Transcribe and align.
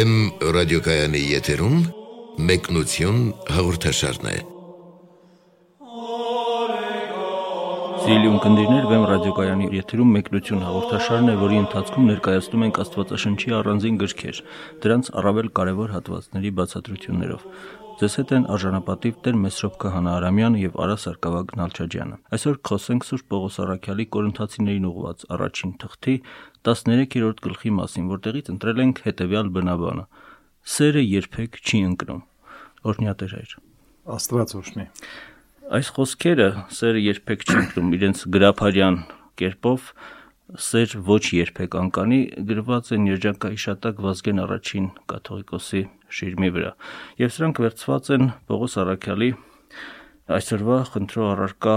Վեմ 0.00 0.12
ռադիոկայանի 0.56 1.20
եթերում 1.28 1.74
մեկնություն 2.48 3.16
հաղորդաշարն 3.52 4.28
է։ 4.30 4.36
Սիրելի 8.00 8.30
ունկնդիրներ, 8.30 8.86
Վեմ 8.92 9.04
ռադիոկայանի 9.10 9.68
եթերում 9.76 10.14
մեկնություն 10.16 10.64
հաղորդաշարն 10.64 11.28
է, 11.28 11.34
որի 11.42 11.60
ընթացքում 11.66 12.08
ներկայացնում 12.14 12.64
ենք 12.70 12.80
Աստվածաշնչի 12.86 13.54
առանձին 13.60 14.00
գրքեր, 14.00 14.42
դրանց 14.86 15.12
առավել 15.20 15.52
կարևոր 15.60 15.94
հատվածների 15.98 16.54
բացատրություններով։ 16.62 17.44
Ձեզ 18.00 18.14
հետ 18.16 18.30
են 18.32 18.44
արժանապատիվ 18.48 19.16
Տեր 19.24 19.34
Մեսրոպ 19.36 19.74
Քահանա 19.82 20.12
Արամյանը 20.16 20.60
եւ 20.60 20.76
Արա 20.80 20.94
Սարգսակյան 21.02 21.58
Նալչաջյանը։ 21.60 22.14
Այսօր 22.32 22.54
խոսենք 22.68 23.04
Սուրբ 23.04 23.26
Պողոս 23.32 23.58
Արաքյալի 23.60 24.06
Կորինթացիներին 24.16 24.86
ուղված 24.88 25.24
առաջին 25.36 25.74
թղթի 25.82 26.14
13-րդ 26.70 27.42
գլխի 27.44 27.72
մասին, 27.76 28.06
որտեղից 28.14 28.48
ընտրել 28.54 28.80
ենք 28.86 29.02
հետեւյալ 29.04 29.52
բնաբանը. 29.60 30.06
Սերը 30.80 31.04
երբեք 31.04 31.60
չի 31.60 31.82
ընկնում։ 31.90 32.24
Օրհնյատեր 32.88 33.36
հայր։ 33.36 33.54
Աստված 34.16 34.56
օրհնի։ 34.64 34.88
Այս 35.76 35.92
խոսքերը 36.00 36.50
սերը 36.80 37.04
երբեք 37.04 37.44
չի 37.44 37.56
ընկնում 37.60 37.94
իրենց 38.00 38.26
գրափարյան 38.32 39.00
կերպով 39.44 39.92
սեր 40.70 40.96
ոչ 41.06 41.24
երբեք 41.36 41.76
անկանի 41.84 42.20
գրված 42.48 42.94
են 42.96 43.04
երջանկայի 43.12 43.60
շատակ 43.68 44.00
Վազգեն 44.08 44.44
առաջին 44.48 44.86
կաթողիկոսի 45.12 45.82
շիրմի 46.18 46.50
վրա 46.56 46.72
եւ 47.22 47.34
սրանք 47.36 47.60
վերծված 47.64 48.10
են 48.16 48.24
Պողոս 48.50 48.76
Արաքյալի 48.82 49.30
այսօրվա 50.36 50.78
խնդրո 50.94 51.26
առարկա 51.34 51.76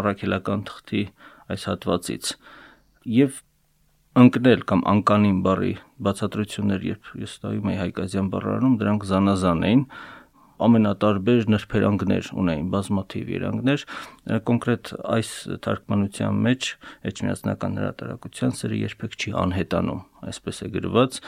առաքելական 0.00 0.64
թղթի 0.70 1.02
այս 1.54 1.66
հատվածից 1.70 2.32
եւ 3.20 3.40
ընկնել 4.20 4.64
կամ 4.70 4.80
անկանին 4.90 5.40
բարի 5.46 5.72
բացատրություններ 6.06 6.86
երբ 6.90 7.10
ես 7.24 7.34
ստայում 7.36 7.68
եի 7.70 7.78
հայկազյան 7.80 8.30
բառարանում 8.34 8.78
դրանք 8.80 9.06
զանազան 9.10 9.66
էին 9.70 9.84
ամենատարբեր 10.66 11.46
նրբերանգներ 11.54 12.30
ունեին, 12.40 12.68
բազմաթիվ 12.74 13.30
երանգներ, 13.34 13.84
կոնկրետ 14.50 14.92
այս 15.16 15.30
թարգմանության 15.66 16.40
մեջ 16.46 16.70
էջմիածնական 17.10 17.78
հրատարակության 17.80 18.54
սերը 18.60 18.80
երբեք 18.80 19.16
չի 19.20 19.34
անհետանում, 19.40 20.02
այսպես 20.30 20.60
է 20.60 20.70
գրված, 20.76 21.20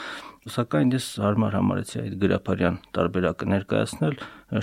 սակայն 0.53 0.93
ես 0.93 1.07
հարմար 1.23 1.57
համարեցի 1.57 2.01
այդ 2.03 2.17
գրափարյան 2.23 2.77
տարբերակը 2.97 3.49
ներկայացնել, 3.53 4.17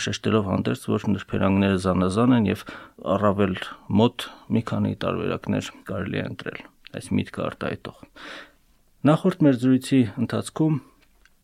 շեշտելով 0.07 0.51
հանդերձ, 0.51 0.85
որ 0.91 1.09
նրբերանգները 1.15 1.81
զանազան 1.87 2.37
են 2.41 2.51
եւ 2.51 2.67
առավել 3.17 3.57
մոտ 4.01 4.29
մի 4.55 4.63
քանի 4.71 4.95
տարբերակներ 5.07 5.73
կարելի 5.91 6.21
է 6.21 6.29
ընտրել 6.31 6.63
այս 7.01 7.11
միտքը 7.17 7.43
արտահայտող 7.51 8.07
Նախորդ 9.01 9.43
մեր 9.47 9.55
զրույցի 9.61 9.99
ընթացքում 10.21 10.75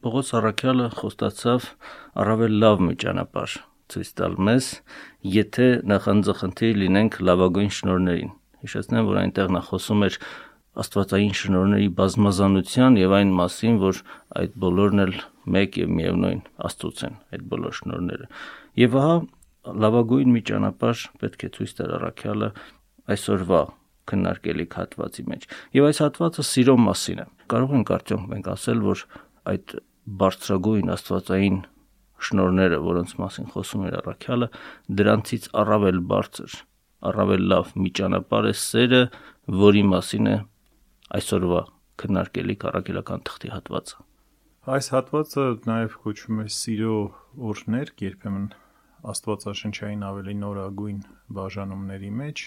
Պողոս 0.07 0.29
Արաքյալը 0.39 0.85
խոստացավ 0.95 1.65
առավել 2.23 2.53
լավ 2.63 2.83
մի 2.87 2.93
ճանապարհ 3.03 3.55
ցույց 3.91 4.11
տալ 4.21 4.35
մեզ, 4.47 4.67
եթե 5.35 5.67
նախանձախնդիր 5.91 6.77
լինենք 6.83 7.17
լավագույն 7.27 7.73
շնորհներին։ 7.75 8.31
Հիշեցնեմ, 8.63 9.09
որ 9.11 9.19
այնտեղ 9.23 9.51
նա 9.57 9.63
խոսում 9.67 10.05
էր 10.07 10.19
աստվածային 10.83 11.35
շնորհների 11.41 11.89
բազմազանության 11.99 13.01
եւ 13.01 13.17
այն 13.19 13.35
մասին, 13.41 13.81
որ 13.83 14.01
այդ 14.43 14.55
բոլորն 14.63 15.05
էլ 15.07 15.19
մեկ 15.57 15.81
եւ 15.83 15.93
միևնույն 15.97 16.41
Աստծոց 16.71 17.03
են, 17.07 17.19
այդ 17.35 17.45
բոլոր 17.51 17.77
շնորհները։ 17.81 18.31
Եվ 18.87 18.97
ահա 19.03 19.19
լավագույն 19.87 20.35
մի 20.37 20.45
ճանապարհ 20.53 21.05
պետք 21.23 21.47
է 21.47 21.53
ցույց 21.57 21.77
տալ 21.81 21.97
Արաքյալը 21.99 22.53
այսօրվա 23.17 23.63
քննարկելիք 24.07 24.77
հատվածի 24.79 25.25
մեջ։ 25.35 25.47
Եվ 25.77 25.87
այս 25.91 26.01
հատվածը 26.07 26.45
սիրո 26.47 26.77
մասին 26.87 27.23
է։ 27.23 27.27
Կարող 27.51 27.73
ենք 27.81 27.93
արդյոք 27.97 28.27
մենք 28.33 28.51
ասել, 28.55 28.83
որ 28.87 29.03
այդ 29.51 29.75
բարձրագույն 30.07 30.93
աստվածային 30.95 31.59
շնորները, 32.27 32.79
որոնց 32.87 33.15
մասին 33.21 33.49
խոսում 33.53 33.87
էր 33.87 33.97
Առաքյալը, 34.01 34.49
դրանցից 35.01 35.49
առավել 35.63 35.99
բարձր, 36.13 36.59
առավել 37.11 37.49
լավ 37.53 37.73
մի 37.77 37.91
ճանապարհ 38.01 38.51
է 38.51 38.55
սերը, 38.63 39.03
որի 39.63 39.83
մասին 39.93 40.31
է 40.33 40.37
այսօրվա 41.19 41.63
քննարկելի 42.03 42.57
կարակելական 42.63 43.27
թղթի 43.27 43.51
հատվածը։ 43.57 44.05
Այս 44.77 44.89
հատվածը 44.97 45.45
նաև 45.71 45.99
կոչվում 46.07 46.41
է 46.43 46.47
սիրո 46.57 46.95
օրհներ, 47.51 47.93
երբեմն 48.03 48.47
աստվածաշնչային 49.13 50.03
ավելի 50.07 50.35
նորագույն 50.43 51.03
բաժանումների 51.37 52.11
մեջ 52.21 52.43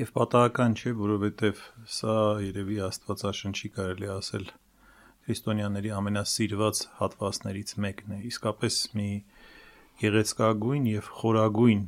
եւ 0.00 0.12
պատահական 0.16 0.76
չէ, 0.76 0.92
որովհետեւ 1.00 1.60
սա 1.96 2.16
երևի 2.46 2.78
աստվածաշնչի 2.86 3.70
կարելի 3.76 4.10
ասել 4.16 4.48
քրիստոնյաների 5.26 5.90
ամենասիրված 5.96 6.80
հատվածներից 7.00 7.70
մեկն 7.82 8.12
է։ 8.14 8.18
Իսկապես 8.30 8.76
մի 8.94 9.10
գեղեցկագույն 10.02 10.84
եւ 10.92 11.08
խորագույն 11.20 11.80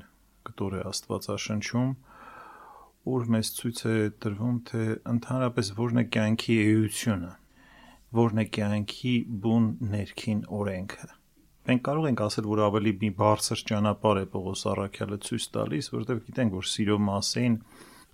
կտոր 0.48 0.74
է 0.78 0.80
Աստվածաշնչում, 0.88 1.92
որ 3.08 3.28
մեզ 3.34 3.50
ցույց 3.58 3.82
է 3.88 3.94
տրվում, 4.24 4.56
թե 4.68 4.82
ընդհանրապես 5.12 5.70
որն 5.78 6.02
է 6.02 6.04
կյանքի 6.18 6.56
էությունը, 6.64 7.30
որն 8.18 8.42
է 8.42 8.46
կյանքի 8.58 9.14
բուն 9.46 9.70
ներքին 9.94 10.42
օրենքը։ 10.58 11.08
Մենք 11.68 11.82
կարող 11.84 12.06
ենք 12.08 12.20
ասել, 12.24 12.46
որ 12.48 12.60
ավելի 12.64 12.92
մի 13.04 13.08
բարձր 13.22 13.62
ճանապարհ 13.70 14.18
է 14.18 14.26
Պողոս 14.34 14.66
Առաքյալը 14.72 15.18
ցույց 15.28 15.48
տալիս, 15.54 15.88
որովհետև 15.94 16.22
գիտենք, 16.28 16.54
որ 16.58 16.68
սիրո 16.74 16.96
մասին 17.06 17.58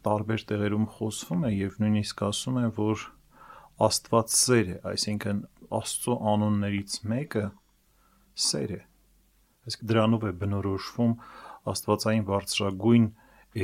տարբեր 0.05 0.47
տեղերում 0.51 0.89
խոսվում 0.95 1.45
է 1.49 1.53
եւ 1.55 1.77
նույնիսկ 1.85 2.25
ասում 2.29 2.59
են, 2.65 2.73
որ 2.77 3.05
Աստված 3.83 4.35
սեր 4.39 4.69
է, 4.75 4.77
այսինքն 4.93 5.41
Աստծո 5.75 6.19
անուններից 6.35 6.99
մեկը 7.11 7.47
սեր 8.45 8.77
է։ 8.77 8.83
Այսինքն 9.65 9.91
դրանով 9.91 10.29
է 10.29 10.33
բնորոշվում 10.45 11.17
Աստվածային 11.75 12.29
բարձրագույն 12.29 13.11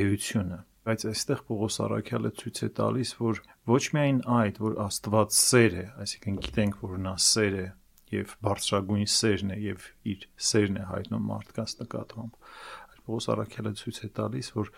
էությունը 0.00 0.65
բայց 0.91 1.03
այստեղ 1.10 1.41
Պողոս 1.47 1.75
Արաքյալը 1.84 2.31
ցույց 2.41 2.60
է 2.65 2.69
տալիս, 2.78 3.10
որ 3.21 3.41
ոչ 3.69 3.82
միայն 3.94 4.21
այդ, 4.37 4.60
որ 4.65 4.76
Աստված 4.87 5.34
սեր 5.37 5.75
է, 5.76 5.84
այսինքն 6.03 6.38
գիտենք, 6.47 6.78
որ 6.81 6.94
նա 7.04 7.12
սեր 7.21 7.56
է 7.60 7.66
եւ 8.15 8.32
բարձրագույն 8.47 9.10
սերն 9.15 9.53
է 9.54 9.59
եւ 9.66 9.84
իր 10.12 10.25
սերն 10.50 10.81
է 10.81 10.87
հայտնում 10.88 11.28
մարդկանց 11.31 11.75
նկատմամբ։ 11.82 12.48
Այդ 12.91 13.03
Պողոս 13.06 13.28
Արաքյալը 13.34 13.72
ցույց 13.81 14.00
է 14.00 14.10
տալիս, 14.19 14.50
որ 14.56 14.72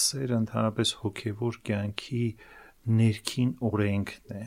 սերը 0.00 0.40
ընդհանրապես 0.40 0.94
հոգեվոր 1.04 1.60
կյանքի 1.68 2.24
ներքին 3.00 3.52
օրենքն 3.70 4.36
է 4.40 4.44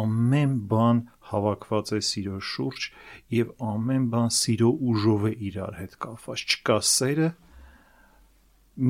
ամեն 0.00 0.56
բան 0.70 0.98
հավաքված 1.30 1.92
է 1.96 2.00
սիրո 2.08 2.40
շուրջ 2.50 2.88
եւ 3.36 3.54
ամեն 3.70 4.04
բան 4.14 4.34
սիրո 4.38 4.70
ուժով 4.90 5.24
է 5.30 5.32
իրար 5.50 5.78
հետ 5.80 5.96
կապված 6.04 6.44
չկա 6.54 6.76
սերը 6.90 7.30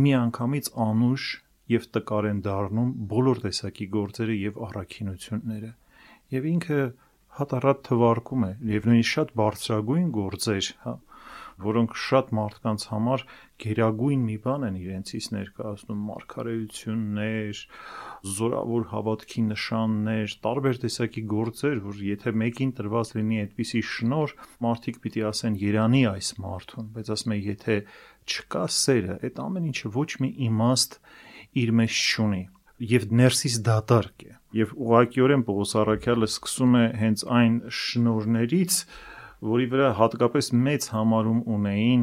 միանգամից 0.07 0.73
անուշ 0.87 1.29
եւ 1.71 1.87
տկար 1.97 2.29
են 2.31 2.43
դառնում 2.47 2.91
բոլոր 3.13 3.41
տեսակի 3.47 3.87
գործերը 3.95 4.37
եւ 4.41 4.61
առաքինությունները 4.69 5.71
եւ 6.37 6.49
ինքը 6.51 6.81
հատարատ 7.41 7.83
թվարկում 7.89 8.47
է 8.47 8.53
եւ 8.75 8.89
նույնիսկ 8.91 9.15
շատ 9.17 9.33
բարձրագույն 9.41 10.09
գործեր 10.17 10.71
հա 10.85 10.95
որոնք 11.65 11.97
շատ 12.03 12.31
մարդկանց 12.37 12.85
համար 12.91 13.25
գերագույն 13.65 14.23
մի 14.29 14.37
բան 14.45 14.67
են 14.69 14.77
իրենցից 14.81 15.27
ներկայացնում 15.37 16.05
մարգարեություններ, 16.11 17.63
զորավոր 18.37 18.87
հավատքի 18.93 19.43
նշաններ, 19.51 20.37
տարբեր 20.47 20.81
տեսակի 20.85 21.25
գործեր, 21.35 21.77
որ 21.89 22.03
եթե 22.11 22.35
մեկին 22.45 22.73
տրված 22.81 23.13
լինի 23.21 23.41
այդպիսի 23.45 23.83
շնոր, 23.91 24.35
մարդիկ 24.67 25.03
պիտի 25.05 25.27
ասեն 25.31 25.61
Երանի 25.61 26.03
այս 26.15 26.33
մարդուն, 26.45 26.91
բայց 26.97 27.13
ասում 27.17 27.37
է 27.37 27.41
եթե 27.51 27.77
չկա 28.31 28.65
սերը, 28.81 29.21
այդ 29.29 29.45
ամեն 29.45 29.71
ինչը 29.71 29.95
ոչ 30.01 30.11
մի 30.25 30.33
իմաստ 30.51 31.01
իր 31.61 31.77
մեջ 31.81 32.03
չունի 32.11 32.45
եւ 32.81 33.11
ներսից 33.13 33.57
դատարկ 33.67 34.23
է 34.25 34.35
եւ 34.57 34.73
ուղղակիորեն 34.83 35.43
Պողոս 35.47 35.73
Արաքյալը 35.81 36.29
սկսում 36.31 36.77
է 36.81 36.85
հենց 37.01 37.25
այն 37.39 37.57
շնորներից 37.81 38.79
որի 39.41 39.67
վրա 39.73 39.89
հատկապես 40.01 40.51
մեծ 40.67 40.87
համարում 40.95 41.41
ունեին 41.57 42.03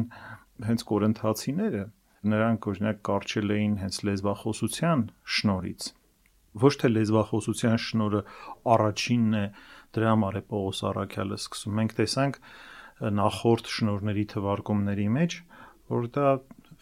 հենց 0.68 0.84
կորընթացիները 0.90 1.84
նրանք 2.32 2.66
օրինակ 2.72 3.00
կարճել 3.08 3.54
էին 3.54 3.74
հենց 3.82 3.98
լեզվախոսության 4.08 5.04
շնորից 5.38 5.88
ոչ 6.64 6.72
թե 6.82 6.90
լեզվախոսության 6.94 7.78
շնորը 7.84 8.22
առաջինն 8.74 9.38
է 9.38 9.44
դրա 9.94 10.10
համար 10.14 10.38
է 10.38 10.42
Պողոս 10.50 10.80
Արաքյալը 10.90 11.38
սկսում 11.38 11.78
մենք 11.78 11.96
տեսանք 11.98 12.38
նախորդ 13.18 13.72
շնորների 13.78 14.24
թվարկումների 14.34 15.08
մեջ 15.18 15.36
որ 15.94 16.08
դա 16.18 16.28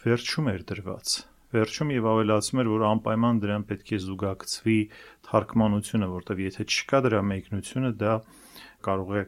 վերջում 0.06 0.52
էր 0.56 0.62
դրված 0.72 1.16
վերջում 1.56 1.90
եւ 1.96 2.06
ավելացում 2.10 2.60
էր 2.62 2.70
որ 2.72 2.84
անպայման 2.96 3.40
դրան 3.44 3.66
պետք 3.70 3.92
է 3.96 3.98
զուգակցվի 4.06 4.78
թարգմանությունը 5.28 6.08
որտեվ 6.16 6.40
եթե 6.46 6.66
չկա 6.66 7.00
դրա 7.06 7.20
մեկնությունը 7.30 7.92
դա 8.00 8.14
կարող 8.86 9.12
է 9.20 9.22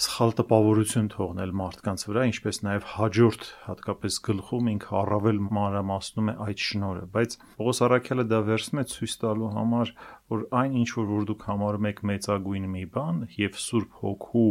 սխալ 0.00 0.30
տպավորություն 0.38 1.08
թողնել 1.12 1.50
մարդկանց 1.60 2.02
վրա, 2.08 2.22
ինչպես 2.30 2.58
նաև 2.64 2.84
հաջորդ 2.94 3.42
հատկապես 3.66 4.14
գլխում 4.28 4.68
ինքը 4.72 4.94
առավել 5.00 5.40
մանրամասնում 5.56 6.30
է 6.32 6.34
այդ 6.44 6.62
շնորհը, 6.66 7.02
բայց 7.16 7.36
Պողոս 7.58 7.80
Արաքյալը 7.86 8.24
դա 8.30 8.38
վերցնում 8.46 8.80
է 8.80 8.84
ցույց 8.92 9.16
տալու 9.20 9.50
համար, 9.56 9.92
որ 10.32 10.46
այն 10.60 10.78
ինչ 10.80 10.88
որ 10.94 11.10
որ 11.10 11.26
դուք 11.30 11.44
համարում 11.50 11.88
եք 11.90 12.00
մեծագույն 12.10 12.70
մի 12.76 12.84
բան 12.96 13.18
եւ 13.36 13.60
Սուրբ 13.60 14.00
Հոգու 14.00 14.46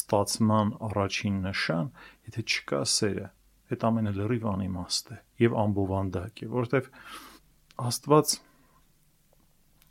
ստացման 0.00 0.72
առաջին 0.88 1.36
նշան, 1.50 1.92
եթե 2.30 2.46
չկա 2.48 2.80
սերը, 2.94 3.28
այդ 3.74 3.86
ամենը 3.90 4.14
լրիվ 4.24 4.48
անիմաստ 4.54 5.12
է 5.12 5.20
եւ 5.44 5.60
ամբովանդակ 5.64 6.44
է, 6.48 6.50
որովհետեւ 6.54 6.90
Աստված 7.84 8.34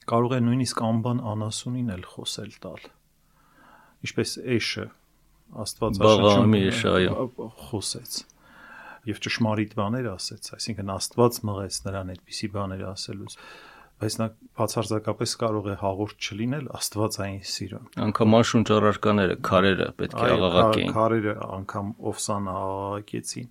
կարող 0.09 0.35
է 0.39 0.43
նույնիսկ 0.49 0.83
անբան 0.89 1.23
անասունին 1.33 1.95
էլ 1.99 2.05
խոսել 2.15 2.59
տալ 2.65 2.91
ինչպես 4.03 4.35
Էշը 4.57 4.85
Աստվածաշնչում 5.63 7.51
խոսեց 7.67 8.21
եւ 9.03 9.19
ճշմարիտ 9.23 9.73
բաներ 9.75 10.09
ասեց, 10.13 10.49
այսինքն 10.57 10.91
Աստված 10.93 11.39
մղեց 11.49 11.79
նրան 11.87 12.11
այդպիսի 12.13 12.49
բաներ 12.53 12.83
ասելուց 12.93 13.37
բայց 14.03 14.15
նա 14.19 14.27
բացարձակապես 14.59 15.33
կարող 15.43 15.67
է 15.71 15.75
հաղորդ 15.79 16.27
չլինել 16.27 16.65
աստվածային 16.79 17.43
սիրուն։ 17.47 17.85
Անկամ 18.03 18.35
անշունչ 18.39 18.65
առարկաները, 18.77 19.35
քարերը 19.47 19.87
պետք 19.99 20.17
է 20.17 20.31
աղաղակեին։ 20.33 20.91
Քարերը 20.97 21.35
անգամ 21.47 21.91
Օվսանը 22.11 22.55
աղաղակեցին։ 22.63 23.47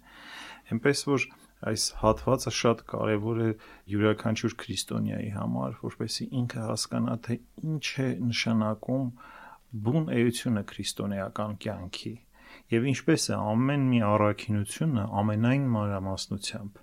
Էնպես 0.72 1.04
որ 1.08 1.26
այս 1.72 1.86
հատվածը 2.02 2.52
շատ 2.58 2.82
կարևոր 2.92 3.40
է 3.42 3.50
յուրաքանչյուր 3.92 4.56
քրիստոնյայի 4.62 5.30
համար, 5.36 5.76
որպեսզի 5.82 6.26
ինքը 6.42 6.64
հասկանա 6.68 7.16
թե 7.26 7.36
ինչ 7.72 7.86
է 8.02 8.08
նշանակում 8.32 9.06
բուն 9.72 10.08
էությունը 10.12 10.62
քրիստոնեական 10.68 11.52
կյանքի 11.64 12.10
եւ 12.72 12.86
ինչպես 12.90 13.22
է 13.32 13.36
ամեն 13.40 13.84
մի 13.88 14.00
առաքինությունը 14.04 15.04
ամենայն 15.20 15.62
մանրամասնությամբ 15.76 16.80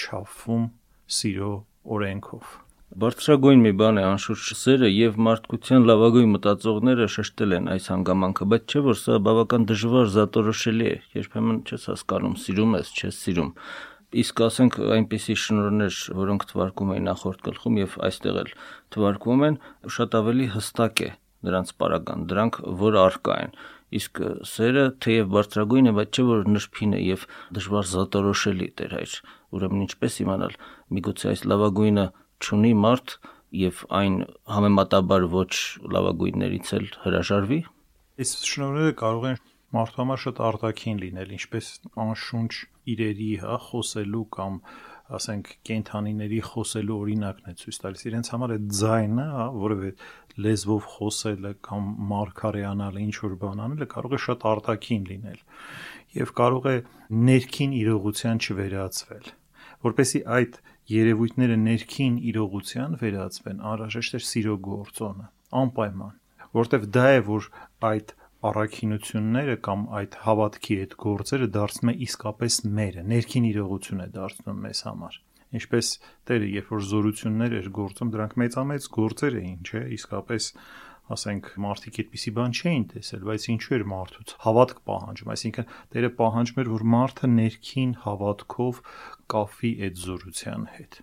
չափվում 0.00 0.62
սիրո 1.16 1.50
օրենքով 1.96 2.54
Բարձրագույն 3.04 3.64
մի 3.64 3.72
բան 3.80 4.00
է 4.00 4.04
անշուշտ 4.08 4.56
սերը 4.56 4.88
եւ 4.88 5.18
մարդկության 5.26 5.86
լավագույն 5.90 6.32
մտածողները 6.36 7.08
շեշտել 7.14 7.54
են 7.56 7.68
այս 7.74 7.88
հանգամանքը, 7.92 8.46
բայց 8.52 8.74
չէ 8.74 8.82
որ 8.86 8.98
սա 9.00 9.18
բավական 9.28 9.66
դժվար 9.70 10.08
զատորոշելի 10.14 10.86
է։ 10.92 10.94
Երբեմն 11.18 11.58
չես 11.66 11.88
հասկանում 11.90 12.38
սիրում 12.44 12.78
ես, 12.78 12.92
չես 12.94 13.18
սիրում։ 13.24 13.50
Իսկ 14.24 14.44
ասենք 14.46 14.78
այնպիսի 14.94 15.36
շնորհներ, 15.44 16.00
որոնք 16.22 16.46
թվարկում 16.54 16.94
էին 16.94 17.08
նախորդ 17.10 17.44
գլխում 17.50 17.82
եւ 17.82 17.98
այստեղ 18.08 18.40
էլ 18.44 18.54
թվարկվում 18.94 19.46
են, 19.50 19.60
շատ 19.98 20.18
ավելի 20.22 20.48
հստակ 20.54 21.04
է 21.08 21.10
նրանց 21.44 21.72
պարագան, 21.80 22.26
դրանք 22.30 22.58
որ 22.82 22.98
արկա 23.04 23.36
են։ 23.44 23.54
Իսկ 23.94 24.20
սերը 24.50 24.84
թեև 25.04 25.30
բարձրագույն 25.34 25.90
է, 25.90 25.92
բայց 25.98 26.18
չէ 26.18 26.24
որ 26.30 26.48
նրբին 26.54 26.94
է 26.94 27.00
եւ 27.04 27.26
դժվար 27.58 27.88
զատորոշելի 27.94 28.68
Տեր 28.80 28.94
հայր։ 28.98 29.14
Ուրեմն 29.54 29.84
ինչպես 29.84 30.18
իմանալ, 30.24 30.56
միգուցե 30.98 31.30
այս 31.30 31.44
լավագույնը 31.52 32.06
ճունի 32.44 32.72
մարդ 32.84 33.16
եւ 33.54 33.82
այն 33.94 34.16
համեմատաբար 34.50 35.26
ոչ 35.34 35.52
լավագույններից 35.94 36.72
էլ 36.78 36.88
հրաժարվի։ 37.04 37.60
Այս 38.24 38.32
շնորհները 38.50 38.94
կարող 39.04 39.28
են 39.30 39.38
մարդու 39.74 40.00
համար 40.00 40.20
շատ 40.24 40.40
արտաքին 40.48 40.98
լինել, 41.02 41.30
ինչպես 41.34 41.68
անշունչ 42.04 42.52
իրերի, 42.94 43.30
հա, 43.42 43.56
խոսելու 43.68 44.26
կամ 44.36 44.58
ասենք 45.04 45.48
կենթանիների 45.68 46.40
խոսելու 46.48 46.98
օրինակն 47.04 47.50
է 47.50 47.54
ցույց 47.60 47.78
տալիս. 47.84 48.04
իրենց 48.08 48.28
համար 48.34 48.54
է 48.54 48.58
ձայնը, 48.80 49.26
որովհետեւ 49.64 50.12
լեզվով 50.34 50.86
խոսելը 50.94 51.50
կամ 51.62 51.90
մարգարեանալը 52.10 53.02
ինչ 53.04 53.14
որ 53.22 53.34
բան 53.42 53.60
անելը 53.64 53.86
կարող 53.92 54.14
է 54.16 54.20
շատ 54.24 54.46
արտաքին 54.50 55.04
լինել 55.10 55.38
եւ 56.18 56.32
կարող 56.40 56.66
է 56.70 56.74
ներքին 57.28 57.76
իրողության 57.80 58.42
չվերածվել 58.42 59.30
որպեսի 59.86 60.20
այդ 60.38 60.58
երևույթները 60.94 61.58
ներքին 61.68 62.18
իրողության 62.34 62.98
վերածվեն 63.04 63.62
անհրաժեշտ 63.70 64.18
է 64.18 64.22
սիրո 64.30 64.56
գործոնը 64.66 65.30
անպայման 65.62 66.18
որտեվ 66.58 66.88
դա 66.98 67.06
է 67.14 67.22
որ 67.30 67.48
այդ 67.94 68.14
առաքինությունները 68.50 69.54
կամ 69.68 69.84
այդ 70.00 70.18
հավատքի 70.24 70.80
այդ 70.84 70.96
գործերը 71.04 71.48
դարձնում 71.58 71.92
է 71.92 71.94
իսկապես 72.08 72.58
մերը 72.80 73.06
ներքին 73.14 73.46
իրողություն 73.50 74.04
է 74.04 74.08
դարձնում 74.18 74.60
մեզ 74.64 74.82
համար 74.88 75.20
ինչպես 75.54 75.90
Տերը 76.28 76.48
երբ 76.50 76.72
որ 76.74 76.82
զորություններ 76.90 77.54
էր 77.60 77.68
գործում, 77.78 78.10
դրանք 78.14 78.34
մեծամեծ 78.42 78.88
գործեր 78.96 79.36
էին, 79.40 79.58
չէ՞, 79.64 79.82
իսկապես 79.96 80.48
ասենք 81.14 81.48
մարդիկ 81.60 81.98
այդպիսի 82.02 82.30
բան 82.38 82.54
չէին 82.58 82.84
տեսել, 82.94 83.24
բայց 83.28 83.46
ինչու 83.54 83.74
էր 83.76 83.84
մարդուց 83.92 84.34
հավատք 84.44 84.78
պահանջում, 84.88 85.32
այսինքն 85.34 85.68
Տերը 85.94 86.10
պահանջում 86.20 86.62
էր, 86.64 86.70
որ 86.74 86.86
մարդը 86.94 87.30
ներքին 87.34 87.92
հավատքով 88.04 88.80
կապվի 89.34 89.72
այդ 89.84 90.00
զորության 90.04 90.64
հետ 90.78 91.02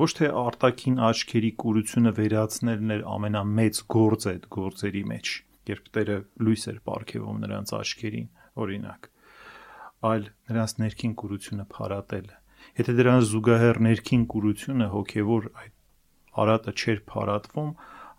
ոչ 0.00 0.10
թե 0.16 0.28
արտաքին 0.40 1.00
աչքերի 1.08 1.50
կուրությունը 1.60 2.12
վերացնելն 2.18 2.94
էր 2.94 3.02
ամենամեծ 3.14 3.80
գործը 3.94 4.30
այդ 4.30 4.46
գործերի 4.54 5.02
մեջ, 5.10 5.32
երբ 5.72 5.90
Տերը 5.96 6.20
լույս 6.44 6.64
էր 6.72 6.80
ապարգևում 6.84 7.44
նրանց 7.44 7.74
աչքերին, 7.80 8.30
օրինակ, 8.64 9.10
այլ 10.14 10.32
նրանց 10.50 10.74
ներքին 10.84 11.14
կուրությունը 11.24 11.68
փարատելը 11.74 12.40
Եթե 12.74 12.92
դրան 12.98 13.24
զուգահեռ 13.30 13.78
ներքին 13.86 14.22
կուրությունը 14.32 14.86
հոգևոր 14.92 15.48
այդ 15.62 15.72
արատը 16.42 16.72
չէր 16.74 17.00
փարատվում, 17.10 17.70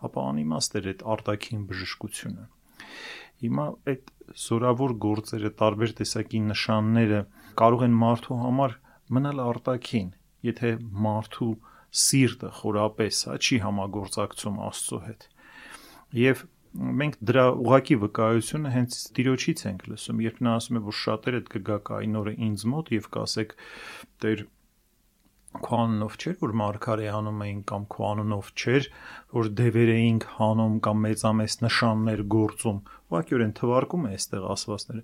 ապա 0.06 0.24
անիմաստ 0.30 0.76
էր 0.80 0.88
այդ 0.92 1.02
արտաքին 1.14 1.64
բժշկությունը։ 1.70 2.46
Հիմա 3.42 3.66
այդ 3.92 4.12
զորավոր 4.42 4.94
գործերը, 5.06 5.50
տարբեր 5.60 5.94
տեսակի 6.00 6.40
նշանները 6.50 7.20
կարող 7.60 7.84
են 7.86 7.96
մարդու 8.02 8.38
համար 8.46 8.76
մնալ 9.16 9.42
արտաքին, 9.44 10.08
եթե 10.46 10.72
մարդու 11.06 11.52
սիրտը 12.06 12.52
խորապես 12.60 13.20
հա 13.28 13.36
չի 13.36 13.58
համագործակցում 13.66 14.62
Աստծո 14.70 15.00
հետ։ 15.06 15.28
Եվ 16.16 16.42
մենք 16.76 17.16
դրա 17.30 17.44
ուղակի 17.66 17.96
վկայությունը 18.02 18.72
հենց 18.76 18.98
Տիրոջից 19.16 19.62
ենք 19.70 19.86
լսում, 19.92 20.20
երբ 20.26 20.42
նա 20.46 20.56
ասում 20.60 20.80
է, 20.80 20.82
որ 20.86 20.96
շատերը 21.02 21.40
կգաք 21.54 21.94
այն 22.00 22.20
օրը 22.20 22.34
ինձ 22.46 22.66
մոտ 22.72 22.92
եւ 22.96 23.08
կասեք 23.16 23.56
Տեր 24.24 24.44
քո 25.64 25.78
անունով 25.82 26.16
չէր 26.20 26.36
որ 26.42 26.52
մարգարե 26.60 27.06
անում 27.16 27.42
էին 27.46 27.60
կամ 27.70 27.84
քո 27.92 28.04
անունով 28.10 28.50
չէր 28.60 28.88
որ 29.36 29.48
դևեր 29.60 29.92
էինք 29.94 30.26
հանում 30.36 30.76
կամ 30.86 31.00
մեծամեծ 31.06 31.56
նշաններ 31.64 32.22
գործում 32.34 32.80
ուղղակիորեն 33.06 33.54
թվարկում 33.60 34.06
է 34.06 34.12
այստեղ 34.16 34.46
ասվածները 34.56 35.02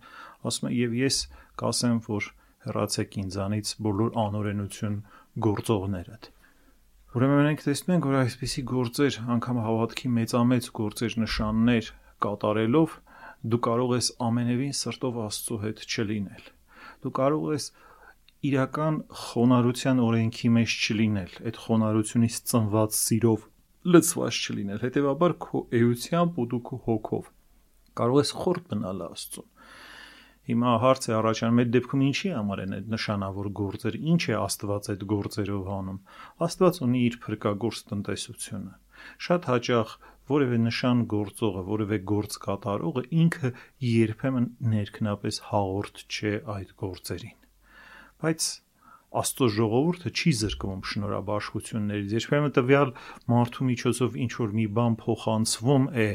ասում 0.50 0.69
է 0.69 0.73
եւ 0.76 0.97
ես 1.00 1.21
կասեմ 1.62 1.99
որ 2.09 2.29
հեռացեք 2.67 3.19
ինձանից 3.23 3.75
բոլոր 3.87 4.19
անօրենություն 4.26 4.99
գործողներդ 5.49 6.31
Ուրեմն 7.12 7.42
մենք 7.45 7.62
տեսնում 7.66 7.92
ենք, 7.92 8.07
որ 8.09 8.14
այսպիսի 8.23 8.62
գործեր, 8.71 9.16
անգամ 9.35 9.59
հավատքի 9.61 10.11
մեծամեծ 10.16 10.69
գործեր, 10.78 11.16
նշաններ 11.21 11.88
կատարելով 12.25 12.95
դու 13.52 13.59
կարող 13.66 13.92
ես 13.99 14.09
ամենևին 14.28 14.73
սրտով 14.78 15.19
Աստծո 15.26 15.59
հետ 15.66 15.83
չլինել։ 15.92 16.47
Դու 17.04 17.12
կարող 17.19 17.45
ես 17.52 17.66
իրական 18.49 18.97
խոնարհության 19.26 20.00
օրենքի 20.07 20.52
մեջ 20.57 20.78
չլինել, 20.88 21.37
այդ 21.52 21.61
խոնարհությունից 21.66 22.40
ծնված 22.49 22.97
սիրով 23.02 23.47
լցված 23.92 24.40
չլինել։ 24.49 24.83
Հետևաբար 24.88 25.37
քո 25.45 25.62
էությամբ 25.83 26.40
ու 26.40 26.49
դու 26.52 26.62
քո 26.73 26.81
հոգով 26.88 27.31
կարող 28.00 28.23
ես 28.23 28.31
խորտ 28.40 28.73
մնալ 28.73 29.04
Աստծուն։ 29.12 29.51
Հիմա 30.43 30.71
հարց 30.83 31.05
է 31.07 31.13
առաջանում 31.15 31.61
այդ 31.63 31.69
դեպքում 31.75 32.01
ինչի 32.09 32.31
համար 32.35 32.61
են 32.63 32.73
այդ 32.77 32.87
նշանավոր 32.93 33.49
գործեր, 33.59 33.99
ինչ 34.13 34.23
է 34.27 34.39
Աստված 34.43 34.89
այդ 34.93 35.05
գործերով 35.13 35.69
անում։ 35.75 36.01
Աստված 36.47 36.81
ունի 36.87 37.03
իր 37.09 37.19
փրկագործ 37.27 37.85
տնտեսությունը։ 37.93 38.73
Շատ 39.27 39.47
հաճախ 39.53 39.95
որևէ 40.33 40.59
նշան 40.65 41.05
գործողը, 41.13 41.63
որևէ 41.69 41.99
գործ 42.11 42.37
կատարողը 42.43 43.05
ինքը 43.23 43.53
երբեմն 43.93 44.51
ներքնապես 44.73 45.41
հաղորդ 45.53 46.05
չէ 46.11 46.35
այդ 46.57 46.75
գործերին։ 46.83 47.39
Բայց 48.23 48.51
Աստծո 49.23 49.47
ժողովուրդը 49.53 50.11
չի 50.17 50.31
զրկվում 50.41 50.85
շնորհաբաշխություններից։ 50.91 52.13
Երբեմն 52.17 52.55
տվյալ 52.57 52.93
մարդու 53.33 53.67
միջոցով 53.69 54.15
ինչ 54.25 54.33
որ 54.39 54.55
մի 54.59 54.65
բան 54.79 54.95
փոխանցվում 55.03 55.89
է, 55.93 56.07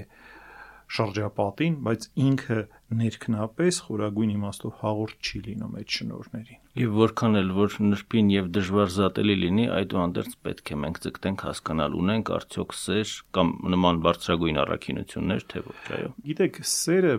շրջապատին, 0.87 1.73
բայց 1.83 2.05
ինքը 2.23 2.57
ներքնապես 2.97 3.79
խորագույն 3.87 4.29
իմաստով 4.37 4.75
հաղորդ 4.81 5.27
չի 5.27 5.39
լինում 5.47 5.73
այդ 5.81 5.95
շնորհներին։ 5.97 6.59
Եվ 6.79 6.93
որքան 7.01 7.39
էլ 7.41 7.49
որ 7.57 7.75
նրբին 7.87 8.29
եւ 8.31 8.47
դժվար 8.57 8.93
զատելի 8.97 9.35
լինի, 9.43 9.65
այդուհանդերձ 9.77 10.37
պետք 10.47 10.71
է 10.71 10.77
մենք 10.83 11.01
ձգտենք 11.07 11.43
հասկանալ 11.47 11.97
ունենք 12.01 12.31
արդյոք 12.37 12.77
սեր 12.77 13.15
կամ 13.35 13.51
նման 13.75 13.99
բարձրագույն 14.07 14.61
առաքինություններ, 14.63 15.45
թե 15.51 15.63
ոչ, 15.67 15.79
այո։ 15.97 16.11
Գիտեք, 16.27 16.61
սերը 16.71 17.13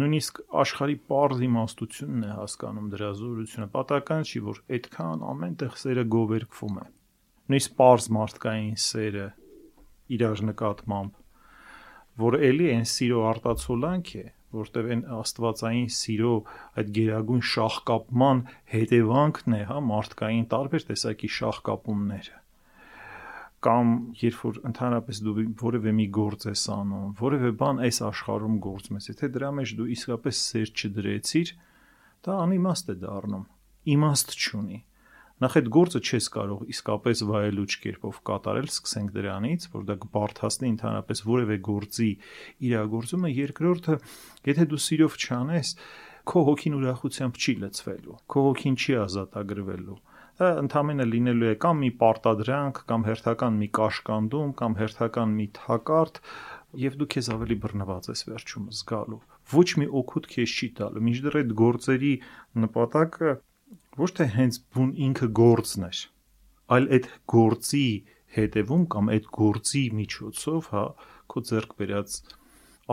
նույնիսկ 0.00 0.40
աշխարհի 0.64 0.96
པարզ 1.04 1.42
իմաստությունն 1.44 2.22
է 2.24 2.30
հասկանում 2.38 2.86
դրա 2.94 3.10
զորությունը։ 3.20 3.66
Պատահական 3.74 4.24
չի, 4.24 4.40
որ 4.48 4.60
այդքան 4.78 5.26
ամենտեղ 5.34 5.76
սերը 5.84 6.04
գովերգվում 6.14 6.78
է։ 6.80 6.86
Նույնիսկ 7.52 7.74
པարզ 7.74 8.08
մարդկային 8.16 8.78
սերը 8.84 9.26
իրար 10.14 10.42
նկատմամբ 10.48 11.20
որ 12.20 12.38
ելի 12.42 12.70
այն 12.74 12.86
սիրո 12.90 13.24
արտացոլանք 13.30 14.14
է, 14.20 14.24
որտեղ 14.54 14.88
այն 14.94 15.02
աստվածային 15.18 15.90
սիրո 15.98 16.34
այդ 16.78 16.94
գերագույն 16.98 17.44
շահկապման 17.50 18.46
հետևանքն 18.74 19.58
է, 19.58 19.62
հա, 19.70 19.82
մարդկային 19.90 20.48
տարբեր 20.54 20.88
տեսակի 20.92 21.30
շահկապումները 21.40 22.40
կամ 23.64 23.92
երբ 24.20 24.40
որ 24.44 24.56
ընդհանրապես 24.68 25.20
դու 25.24 25.34
որևէ 25.62 25.92
մի 25.96 26.04
գործ 26.12 26.42
ես 26.50 26.64
անում, 26.74 27.12
որևէ 27.20 27.50
բան 27.62 27.78
այս 27.86 28.00
աշխարհում 28.10 28.58
գործում 28.66 28.98
ես, 28.98 29.06
եթե 29.14 29.30
դրա 29.36 29.50
մեջ 29.58 29.72
դու 29.78 29.86
իսկապես 29.94 30.40
սեր 30.50 30.72
չդրեցիր, 30.74 31.52
դա 32.28 32.36
անիմաստ 32.44 32.92
է 32.92 32.96
դառնում։ 33.04 33.46
Իմաստ 33.94 34.36
չունի։ 34.36 34.78
Նախ 35.44 35.56
այդ 35.60 35.66
գործը 35.76 36.00
չես 36.08 36.26
կարող 36.34 36.60
իսկապես 36.72 37.22
վայելուչ 37.28 37.72
կերպով 37.84 38.20
կատարել, 38.30 38.68
սկսենք 38.70 39.10
դրանից, 39.18 39.66
որ 39.74 39.82
դա 39.90 39.96
կբարթացնի 40.04 40.70
ընդհանրապես 40.72 41.22
որևէ 41.28 41.58
գործի 41.68 42.08
իրագործումը, 42.68 43.32
երկրորդը, 43.44 43.98
եթե 44.48 44.66
դու 44.72 44.80
սիրով 44.86 45.18
չանես, 45.20 45.74
քո 46.32 46.44
հոգին 46.48 46.78
ուրախությամբ 46.80 47.40
չի 47.44 47.54
լցվելու, 47.60 48.18
քո 48.24 48.44
հոգին 48.48 48.80
չի 48.80 48.98
ազատագրվելու 49.04 50.00
դա 50.34 50.48
ընդամենը 50.64 51.04
լինելու 51.06 51.50
է 51.52 51.56
կամ 51.62 51.76
մի 51.84 51.88
պարտադրանք, 52.00 52.78
կամ 52.90 53.04
հերթական 53.06 53.58
մի 53.60 53.68
կաշկանդում, 53.78 54.54
կամ 54.58 54.72
հերթական 54.80 55.34
մի 55.38 55.46
թակարդ, 55.58 56.20
եւ 56.84 56.96
դու 56.98 57.08
քեզ 57.14 57.28
ավելի 57.34 57.56
բռնված 57.62 58.08
ես 58.10 58.24
վերջում 58.32 58.64
զգալու։ 58.80 59.20
Ոչ 59.54 59.68
մի 59.78 59.86
օգուտ 60.00 60.26
քեզ 60.34 60.54
չի 60.58 60.68
տալու։ 60.80 61.04
Մինչդեռ 61.06 61.38
այդ 61.38 61.54
գործերի 61.60 62.12
նպատակը 62.64 63.36
ոչ 64.00 64.10
թե 64.18 64.26
հենց 64.34 64.60
բուն 64.74 64.92
ինքը 65.06 65.28
գործն 65.38 65.86
էր, 65.88 65.98
այլ 66.74 66.86
այդ 66.96 67.08
գործի 67.30 67.88
հետևում 68.34 68.84
կամ 68.94 69.10
այդ 69.14 69.26
գործի 69.38 69.82
միջոցով, 69.98 70.70
հա, 70.74 70.84
քո 71.30 71.42
ձեռք 71.50 71.74
բերած 71.78 72.16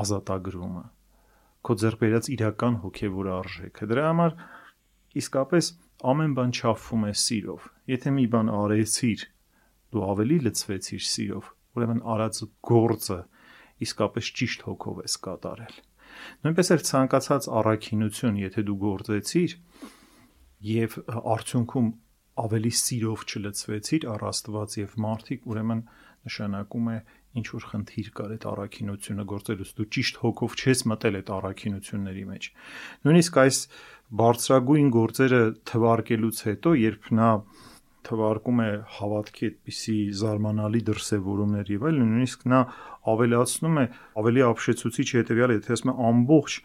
ազատագրումը, 0.01 0.83
քո 1.65 1.75
ձեռք 1.81 2.01
բերած 2.03 2.29
իրական 2.35 2.77
հոգևոր 2.83 3.29
արժեքը։ 3.37 3.87
Դրա 3.91 4.03
համար 4.11 4.35
իսկապես 5.21 5.69
ամեն 6.11 6.35
բան 6.37 6.53
չափվում 6.57 7.07
է 7.09 7.13
սիրով։ 7.21 7.65
Եթե 7.91 8.13
մի 8.17 8.25
բան 8.35 8.51
արեցիր, 8.61 9.25
դու 9.91 10.05
ավելի 10.11 10.37
լցվեցիր 10.45 11.03
սիրով, 11.11 11.49
ուրեմն 11.77 12.03
արած 12.13 12.43
գործը 12.69 13.19
իսկապես 13.85 14.29
ճիշտ 14.37 14.65
հոգով 14.69 15.01
ես 15.01 15.17
կատարել։ 15.25 15.75
Նույնպես 16.45 16.71
էլ 16.75 16.81
ցանկացած 16.91 17.47
առաքինություն, 17.61 18.39
եթե 18.41 18.63
դու 18.67 18.77
գործեցիր 18.81 19.55
եւ 20.61 20.97
արդյունքում 21.35 21.89
ավելի 22.41 22.71
սիրով 22.81 23.23
չլցվեցիր 23.31 24.05
առ 24.11 24.23
Աստված 24.31 24.77
եւ 24.81 24.93
մարդիկ, 25.05 25.47
ուրեմն 25.51 25.81
նշանակում 26.27 26.87
է 26.91 26.97
ինչ 27.41 27.45
որ 27.51 27.65
խնդիր 27.71 28.07
կար 28.17 28.31
այդ 28.35 28.45
առաքինությունը 28.51 29.25
գործելուց 29.31 29.69
դու 29.77 29.87
ճիշտ 29.95 30.17
հոգով 30.21 30.55
չես 30.61 30.81
մտել 30.91 31.17
այդ 31.21 31.29
առաքինությունների 31.37 32.23
մեջ 32.31 32.47
նույնիսկ 33.07 33.39
այս 33.41 33.59
բարձրագույն 34.21 34.89
գործերը 34.91 35.41
թվարկելուց 35.71 36.41
հետո, 36.47 36.73
երբ 36.81 37.11
նա 37.21 37.29
թվարկում 38.01 38.59
է 38.65 38.69
հավատքի 38.97 39.47
այդպիսի 39.47 39.95
զարմանալի 40.21 40.81
դրսևորումներ 40.89 41.71
եւ 41.71 41.83
այլն, 41.87 42.11
նույնիսկ 42.11 42.45
նա 42.51 42.61
ավելացնում 43.13 43.77
է 43.81 43.85
ավելի 44.21 44.43
ապշեցուցիչ 44.49 45.07
հետեւյալ, 45.21 45.53
եթե 45.55 45.75
ասում 45.77 45.91
է 45.91 45.95
ամբողջ 46.11 46.57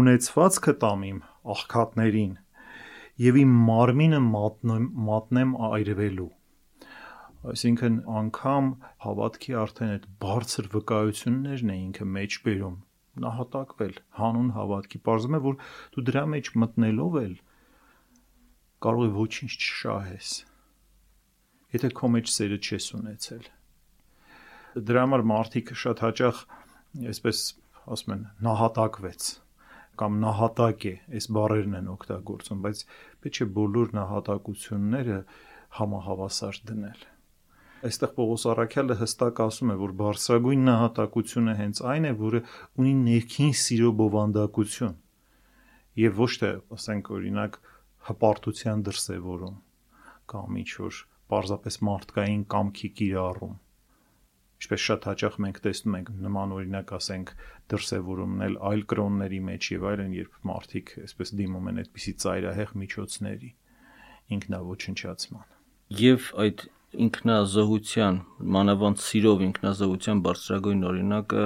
ունեցվածքը 0.00 0.74
տամ 0.84 1.04
իմ 1.08 1.18
աղքատներին 1.54 2.32
եւ 3.26 3.38
իմ 3.44 3.54
մարմինը 3.68 4.20
մատնեմ 4.26 4.90
մատնեմ 5.08 5.54
այրվելու 5.68 6.28
այսինքն 7.52 7.96
անգամ 8.18 8.68
հավատքի 9.06 9.56
արդեն 9.62 9.94
այդ 9.96 10.06
բարձր 10.22 10.68
վկայություններն 10.74 11.72
է 11.74 11.78
ինքը 11.86 12.06
մեջ 12.18 12.38
բերում 12.46 12.76
նահատակվել 13.22 13.98
հանուն 14.18 14.50
հավատքի։ 14.56 15.00
Պարզվում 15.08 15.36
է, 15.38 15.40
որ 15.46 15.58
դու 15.94 16.04
դրա 16.08 16.24
մեջ 16.34 16.50
մտնելով 16.62 17.18
էլ 17.22 17.34
կարող 18.86 19.06
է 19.08 19.10
ոչինչ 19.18 19.52
չշահես։ 19.58 20.32
Եթե 21.74 21.90
քո 21.98 22.10
մեջ 22.14 22.32
սերը 22.34 22.58
չես 22.62 22.88
ունեցել։ 22.98 23.48
Դրա 24.88 25.04
համար 25.06 25.26
մարդիկ 25.32 25.74
շատ 25.82 26.04
հաճախ 26.06 26.42
այսպես 27.12 27.42
ասում 27.94 28.14
են 28.14 28.24
նահատակվեց 28.46 29.30
կամ 30.00 30.18
նահատակ 30.24 30.88
է, 30.88 30.94
այս 31.18 31.28
բառերն 31.38 31.78
են 31.78 31.92
օգտագործում, 31.94 32.64
բայց 32.64 32.82
պետք 33.24 33.38
է 33.44 33.46
բոլոր 33.58 33.94
նահատակությունները 33.98 35.20
համահավասար 35.78 36.60
դնել 36.72 37.06
այստեղ 37.78 38.10
Պողոս 38.16 38.44
Արաքյալը 38.50 38.94
հստակ 38.98 39.40
ասում 39.44 39.70
է, 39.70 39.74
որ 39.78 39.92
բարձրագույն 39.98 40.62
նահատակությունը 40.68 41.52
հենց 41.58 41.80
այն 41.92 42.08
է, 42.08 42.12
որը 42.22 42.40
ունի 42.82 42.94
ներքին 43.04 43.52
սիրո 43.60 43.92
բովանդակություն 44.00 44.96
եւ 46.02 46.18
ոչ 46.18 46.32
թե, 46.42 46.50
ասենք 46.74 47.10
օրինակ, 47.18 47.60
հպարտության 48.08 48.82
դրսևորում 48.88 49.56
կամ 50.32 50.58
ինչ 50.62 50.70
որ 50.82 51.00
պարզապես 51.32 51.78
մարդկային 51.88 52.44
կամքի 52.54 52.90
կիրառում 52.98 53.56
ինչպես 54.58 54.84
շատ 54.88 55.06
հաճախ 55.08 55.36
մենք 55.44 55.60
տեսնում 55.66 55.98
ենք 55.98 56.08
նման 56.28 56.54
օրինակ 56.58 56.94
ասենք 56.98 57.34
դրսևորումն 57.72 58.46
էլ 58.48 58.56
այլ 58.70 58.82
կրոնների 58.92 59.40
մեջ 59.48 59.68
եւ 59.74 59.86
այլն 59.92 60.16
երբ 60.18 60.40
մարդիկ 60.50 60.94
այսպես 61.04 61.34
դիմում 61.40 61.70
են 61.72 61.80
այդպիսի 61.84 62.14
ծայրահեղ 62.24 62.74
միջոցների 62.82 63.50
ինքնաոչնչացման 64.38 65.46
եւ 65.98 66.32
այդ 66.44 66.66
ինքնազոհության, 66.96 68.18
մանավանդ 68.56 69.00
սիրով 69.04 69.42
ինքնազոհության 69.46 70.20
բարձրագույն 70.24 70.84
օրինակը 70.88 71.42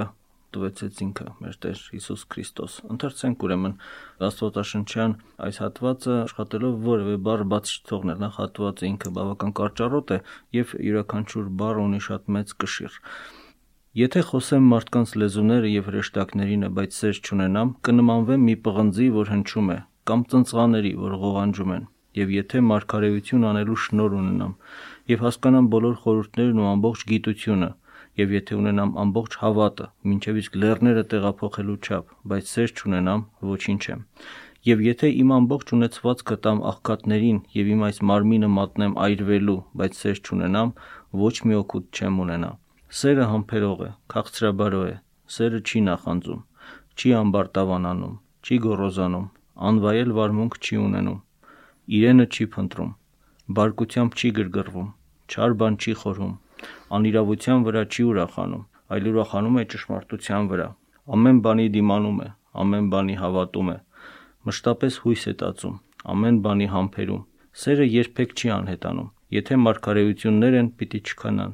տվեցեց 0.55 1.01
ինքը 1.05 1.27
մեր 1.43 1.55
Տեր 1.65 1.83
Հիսուս 1.93 2.23
Քրիստոս։ 2.33 2.75
Ընթերցենք 2.93 3.45
ուրեմն 3.47 3.75
Աստվածաշնչյան 4.29 5.15
այս 5.47 5.61
հատվածը 5.63 6.17
աշխատելով 6.23 6.75
որևէ 6.87 7.15
բառ 7.27 7.45
բաց 7.53 7.71
չթողնել։ 7.73 8.19
Նախ 8.23 8.41
հատվածը 8.43 8.89
ինքը 8.89 9.13
բավական 9.19 9.55
կարճառոտ 9.59 10.13
է 10.13 10.19
եւ 10.59 10.75
յուրաքանչյուր 10.89 11.47
բառ 11.63 11.81
ունի 11.83 12.03
շատ 12.09 12.29
մեծ 12.37 12.53
կշիռ։ 12.63 12.99
Եթե 13.93 14.21
խոսեմ 14.25 14.63
մարդկանց 14.73 15.11
լեզուները 15.21 15.67
եւ 15.69 15.89
հրեշտակներինը, 15.91 16.69
բայց 16.77 16.95
սեր 16.97 17.17
չունենամ, 17.23 17.73
կնմանվեմ 17.85 18.47
մի 18.49 18.55
պղնձի, 18.65 19.09
որ 19.13 19.29
հնչում 19.33 19.67
է, 19.69 19.75
կամ 20.09 20.23
ծնծղաների, 20.31 20.93
որ 21.03 21.13
ղողանջում 21.23 21.73
են։ 21.75 21.83
Եվ 22.17 22.33
եթե 22.33 22.63
մարգարեություն 22.69 23.45
անելու 23.51 23.77
շնոր 23.83 24.15
ունենամ, 24.17 24.55
եւ 25.13 25.23
հասկանամ 25.27 25.69
բոլոր 25.73 25.95
խորհուրդներն 26.01 26.63
ու 26.63 26.67
ամբողջ 26.73 27.05
գիտությունը, 27.13 27.69
եւ 28.19 28.33
եթե 28.37 28.57
ունենամ 28.61 28.91
ամբողջ 29.03 29.35
հավատը, 29.41 29.85
ինչեւ 30.13 30.39
իսկ 30.43 30.57
լեռները 30.63 31.03
տեղափոխելու 31.13 31.77
չափ, 31.83 32.11
բայց 32.29 32.51
սեր 32.53 32.73
չունենամ, 32.77 33.23
ոչինչ 33.53 33.81
եմ։ 33.93 34.03
Եվ 34.63 34.83
եթե 34.87 35.07
իմ 35.19 35.31
ամբողջ 35.37 35.71
ունեցվածքը 35.75 36.35
տամ 36.45 36.59
աղքատներին 36.71 37.39
եւ 37.57 37.71
իմ 37.73 37.81
այս 37.87 37.97
մարմինը 38.09 38.49
մատնեմ 38.57 38.93
այրվելու, 39.05 39.57
բայց 39.81 39.97
սեր 40.03 40.21
չունենամ, 40.23 40.69
ոչ 41.23 41.35
մի 41.43 41.57
օգուտ 41.63 41.99
չեմ 41.99 42.21
ունենա։ 42.23 42.51
Սերը 42.93 43.25
համբերող 43.33 43.83
է, 43.83 43.89
քաղցրաբարո 44.13 44.83
է, 44.87 44.95
սերը 45.33 45.59
չի 45.67 45.79
նախանձում, 45.89 46.41
չի 46.93 47.11
ամբարտավանանում, 47.19 48.15
չի 48.43 48.57
գոռոզանում, 48.63 49.27
անվայել 49.73 50.11
վարմունք 50.17 50.57
չի 50.63 50.77
ունենում, 50.83 51.19
իրենը 51.97 52.25
չի 52.33 52.45
փնտրում, 52.53 52.91
բարկությամբ 53.57 54.17
չի 54.19 54.29
գրգռվում, 54.37 54.89
չար 55.33 55.55
բան 55.59 55.77
չի 55.83 55.93
խորհում, 56.03 56.33
անիրավության 56.97 57.65
վրա 57.67 57.83
չի 57.93 58.03
ուրախանում, 58.11 58.63
այլ 58.93 59.09
ուրախանում 59.13 59.57
է 59.61 59.63
ճշմարտության 59.73 60.49
վրա։ 60.53 60.67
Ամեն 61.13 61.39
բանի 61.47 61.67
դիմանում 61.73 62.19
է, 62.23 62.29
ամեն 62.63 62.87
բանի 62.93 63.15
հավատում 63.23 63.69
է, 63.73 63.77
մշտապես 64.47 64.93
հույս 65.03 65.23
է 65.31 65.33
տածում, 65.43 65.75
ամեն 66.13 66.37
բանի 66.45 66.67
համբերում։ 66.73 67.25
Սերը 67.63 67.85
երբեք 67.93 68.31
չի 68.33 68.47
անհետանում։ 68.53 69.09
Եթե 69.33 69.55
մարգարեություններ 69.63 70.55
են, 70.59 70.69
պիտի 70.77 70.99
չքանան, 71.09 71.53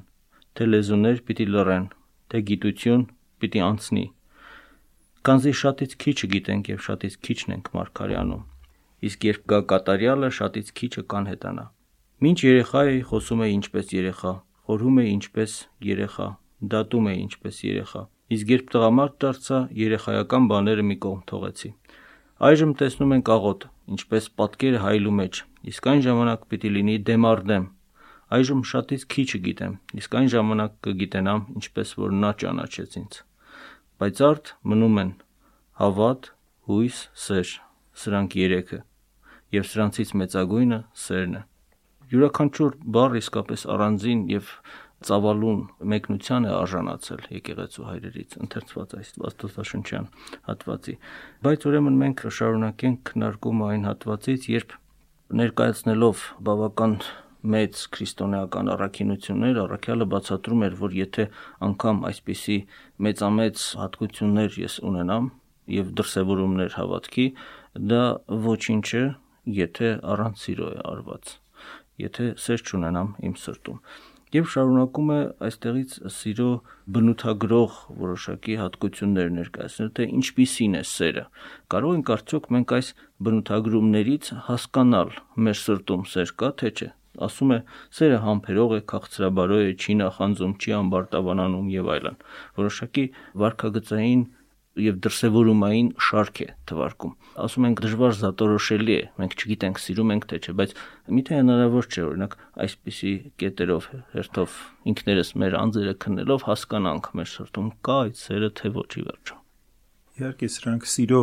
թե 0.59 0.65
լեզուներ 0.69 1.19
պիտի 1.27 1.45
լռեն, 1.53 1.85
թե 2.29 2.41
գիտություն 2.49 3.03
պիտի 3.39 3.61
անցնի։ 3.69 4.05
Կանզի 5.29 5.53
շատից 5.59 5.95
քիչը 6.03 6.27
գիտենք 6.33 6.69
եւ 6.71 6.79
շատից 6.85 7.15
քիչն 7.27 7.53
ենք 7.55 7.69
մարգարյանում։ 7.75 8.43
Իսկ 9.09 9.25
երբ 9.29 9.43
գա 9.51 9.59
կատարյալը, 9.71 10.29
շատից 10.39 10.71
քիչը 10.79 11.03
կանհետանա։ 11.13 11.65
Մինչ 12.19 12.39
երեխա 12.43 12.81
էի, 12.91 13.01
խոսում 13.09 13.43
էի 13.45 13.53
ինչպես 13.59 13.91
երեխա, 13.95 14.33
խորհում 14.69 14.97
էի 15.01 15.11
ինչպես 15.15 15.53
երեխա, 15.81 16.25
դատում 16.71 17.05
էի 17.09 17.19
ինչպես 17.23 17.61
երեխա։ 17.65 18.01
Իսկ 18.35 18.51
երբ 18.53 18.67
տղամարդ 18.75 19.15
դարձա, 19.23 19.61
երեխայական 19.79 20.49
բաները 20.51 20.83
մի 20.89 20.97
կողմ 21.05 21.23
թողեցի։ 21.31 21.71
Այժմ 22.49 22.75
տեսնում 22.81 23.15
ենք 23.17 23.31
աղոտ, 23.33 23.65
ինչպես 23.95 24.29
պատկերը 24.41 24.83
հայլու 24.85 25.15
մեջ, 25.21 25.41
իսկ 25.73 25.89
այն 25.89 26.05
ժամանակ 26.05 26.45
պիտի 26.53 26.73
լինի 26.77 26.99
դեմ 27.09 27.27
առ 27.31 27.43
դեմ։ 27.49 27.67
Այժմ 28.37 28.63
շատից 28.69 29.09
քիչը 29.09 29.41
գիտեմ, 29.49 29.75
իսկ 29.97 30.17
այն 30.21 30.31
ժամանակ 30.37 30.79
կգիտենամ, 30.85 31.45
ինչպես 31.57 31.97
որ 32.05 32.17
նա 32.21 32.33
ճանաչեց 32.45 32.97
ինձ։ 33.01 33.21
Բայց 33.97 34.25
արդ 34.29 34.55
մնում 34.69 34.99
են. 35.01 35.13
Հավատ, 35.81 36.33
հույս, 36.69 37.05
սեր, 37.25 37.59
սրանք 38.05 38.41
երեքը, 38.45 38.83
եւ 39.57 39.71
սրանցից 39.73 40.19
մեծագույնը 40.21 40.83
սերն 41.09 41.39
է 41.41 41.49
յուրաքանչյուր 42.09 42.77
բառ 42.95 43.17
իսկապես 43.19 43.65
առանձին 43.75 44.21
եւ 44.33 44.51
ծավալուն 45.05 45.59
մեկնության 45.93 46.47
է 46.49 46.51
արժանացել 46.57 47.21
եկեղեցու 47.35 47.85
հայրերից 47.87 48.35
ընթերցված 48.43 48.95
այս 48.99 49.11
աստվածաշնչյան 49.29 50.09
հատվածի 50.49 50.95
բայց 51.45 51.67
ուրեմն 51.69 51.99
մենք 52.03 52.23
շարունակենք 52.39 53.01
քննարկումը 53.09 53.69
այն 53.69 53.87
հատվածից 53.89 54.47
երբ 54.53 54.75
ներկայացնելով 55.39 56.23
բավական 56.49 56.95
մեծ 57.39 57.81
քրիստոնեական 57.95 58.71
առաքինություններ 58.73 59.59
առաքյալը 59.63 60.07
բացատրում 60.13 60.63
էր 60.67 60.73
որ 60.79 60.95
եթե 60.99 61.25
անգամ 61.69 62.01
այսպիսի 62.09 62.57
մեծամեծ 63.07 63.67
հատկություններ 63.83 64.57
ես 64.59 64.75
ունենամ 64.89 65.29
եւ 65.79 65.93
դրսևորումներ 66.01 66.75
հավատքի 66.75 67.27
դա 67.93 68.03
ոչինչ 68.49 68.87
է 68.99 69.05
եթե 69.59 69.93
առանց 70.15 70.43
սիրո 70.43 70.73
է 70.75 70.81
արված 70.89 71.37
եթե 72.05 72.31
սեր 72.45 72.65
չունենամ 72.69 73.11
իմ 73.29 73.35
սրտում 73.43 73.83
եւ 74.29 74.49
շարունակում 74.53 75.07
է 75.09 75.19
այստեղից 75.47 75.93
սիրո 76.13 76.49
բնութագրող 76.95 77.77
որոշակի 78.01 78.57
հատկություններ 78.59 79.31
ներկայացնել, 79.37 79.89
թե 79.97 80.05
ինչպիսին 80.19 80.77
է 80.77 80.83
սերը։ 80.85 81.23
Կարող 81.73 81.95
ենք 81.97 82.11
արդյոք 82.15 82.49
մենք 82.55 82.73
այս 82.77 82.91
բնութագրումներից 83.25 84.29
հասկանալ 84.49 85.17
մեր 85.49 85.59
սրտում 85.65 86.05
սեր 86.13 86.33
կա, 86.43 86.51
թե 86.61 86.71
չէ։ 86.77 86.89
Ասում 87.25 87.51
է, 87.51 87.59
սերը 87.97 88.19
համբերող 88.23 88.73
է, 88.77 88.81
քաղցրաբարո 88.93 89.57
է, 89.65 89.71
չի 89.81 89.93
նախանձում, 89.99 90.53
չի 90.61 90.75
ամբարտավանանում 90.77 91.71
եւ 91.73 91.89
այլն։ 91.95 92.19
Որոշակի 92.59 93.05
վարքագծային 93.43 94.21
եւ 94.83 94.99
դրսեւորումային 95.05 95.89
շարք 96.09 96.41
է 96.43 96.47
թվարկում։ 96.69 97.13
Ասում 97.45 97.67
ենք 97.69 97.81
դժվար 97.85 98.13
զատորոշելի 98.19 98.95
է, 98.95 99.03
մենք 99.19 99.35
չգիտենք 99.39 99.81
սիրում 99.83 100.13
ենք 100.15 100.27
թե 100.29 100.39
չէ, 100.39 100.53
բայց 100.59 100.75
միթե 101.19 101.39
հնարավոր 101.39 101.89
չէ 101.89 102.03
օրինակ 102.09 102.37
այսպիսի 102.65 103.13
կետերով 103.43 103.89
հերթով 104.15 104.57
ինքներս 104.93 105.33
մեր 105.43 105.57
անձերը 105.59 105.95
քննելով 106.05 106.47
հասկանանք 106.49 107.11
մեր 107.19 107.29
սրտում 107.33 107.69
կա 107.89 107.97
այդ 108.09 108.21
սերը 108.23 108.49
թե 108.59 108.73
ոչի 108.79 109.03
վերջո։ 109.09 109.39
Իհարկե 110.19 110.49
սրանք 110.59 110.89
սիրո 110.93 111.21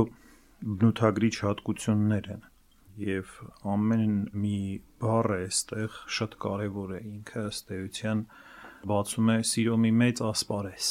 բնութագրիչ 0.67 1.35
հատկություններ 1.47 2.31
են 2.37 2.45
եւ 2.97 3.33
ամեն 3.69 4.15
մի 4.41 4.59
բառ 5.03 5.27
է 5.37 5.41
այստեղ 5.47 5.97
շատ 6.17 6.37
կարեւոր 6.41 6.95
է 6.97 7.01
ինքը 7.11 7.43
ըստ 7.51 7.75
էության 7.77 8.23
բացում 8.89 9.33
է 9.35 9.37
սիրո 9.51 9.77
մի 9.85 9.91
մեծ 10.01 10.23
ասպարես 10.31 10.89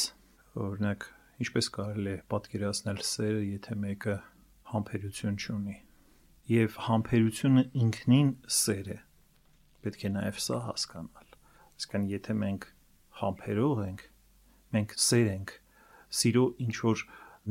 օրինակ 0.66 1.08
ինչպես 1.42 1.66
կարելի 1.76 2.12
է 2.12 2.20
պատկերացնել 2.32 3.00
սերը, 3.04 3.40
եթե 3.46 3.76
մեկը 3.82 4.14
համբերություն 4.72 5.36
չունի։ 5.36 5.76
Եվ 6.52 6.78
համբերությունը 6.86 7.64
ինքնին 7.82 8.30
սեր 8.56 8.88
է։ 8.94 8.98
Պետք 9.84 10.06
է 10.06 10.10
նաև 10.16 10.40
սա 10.46 10.60
հասկանալ։ 10.66 11.36
Իսկան 11.76 12.06
եթե 12.12 12.36
մենք 12.40 12.66
համբերող 13.20 13.82
ենք, 13.86 14.06
մենք 14.76 14.96
սեր 15.06 15.28
ենք, 15.34 15.52
սիրո 16.20 16.46
ինչ 16.66 16.74
որ 16.86 17.04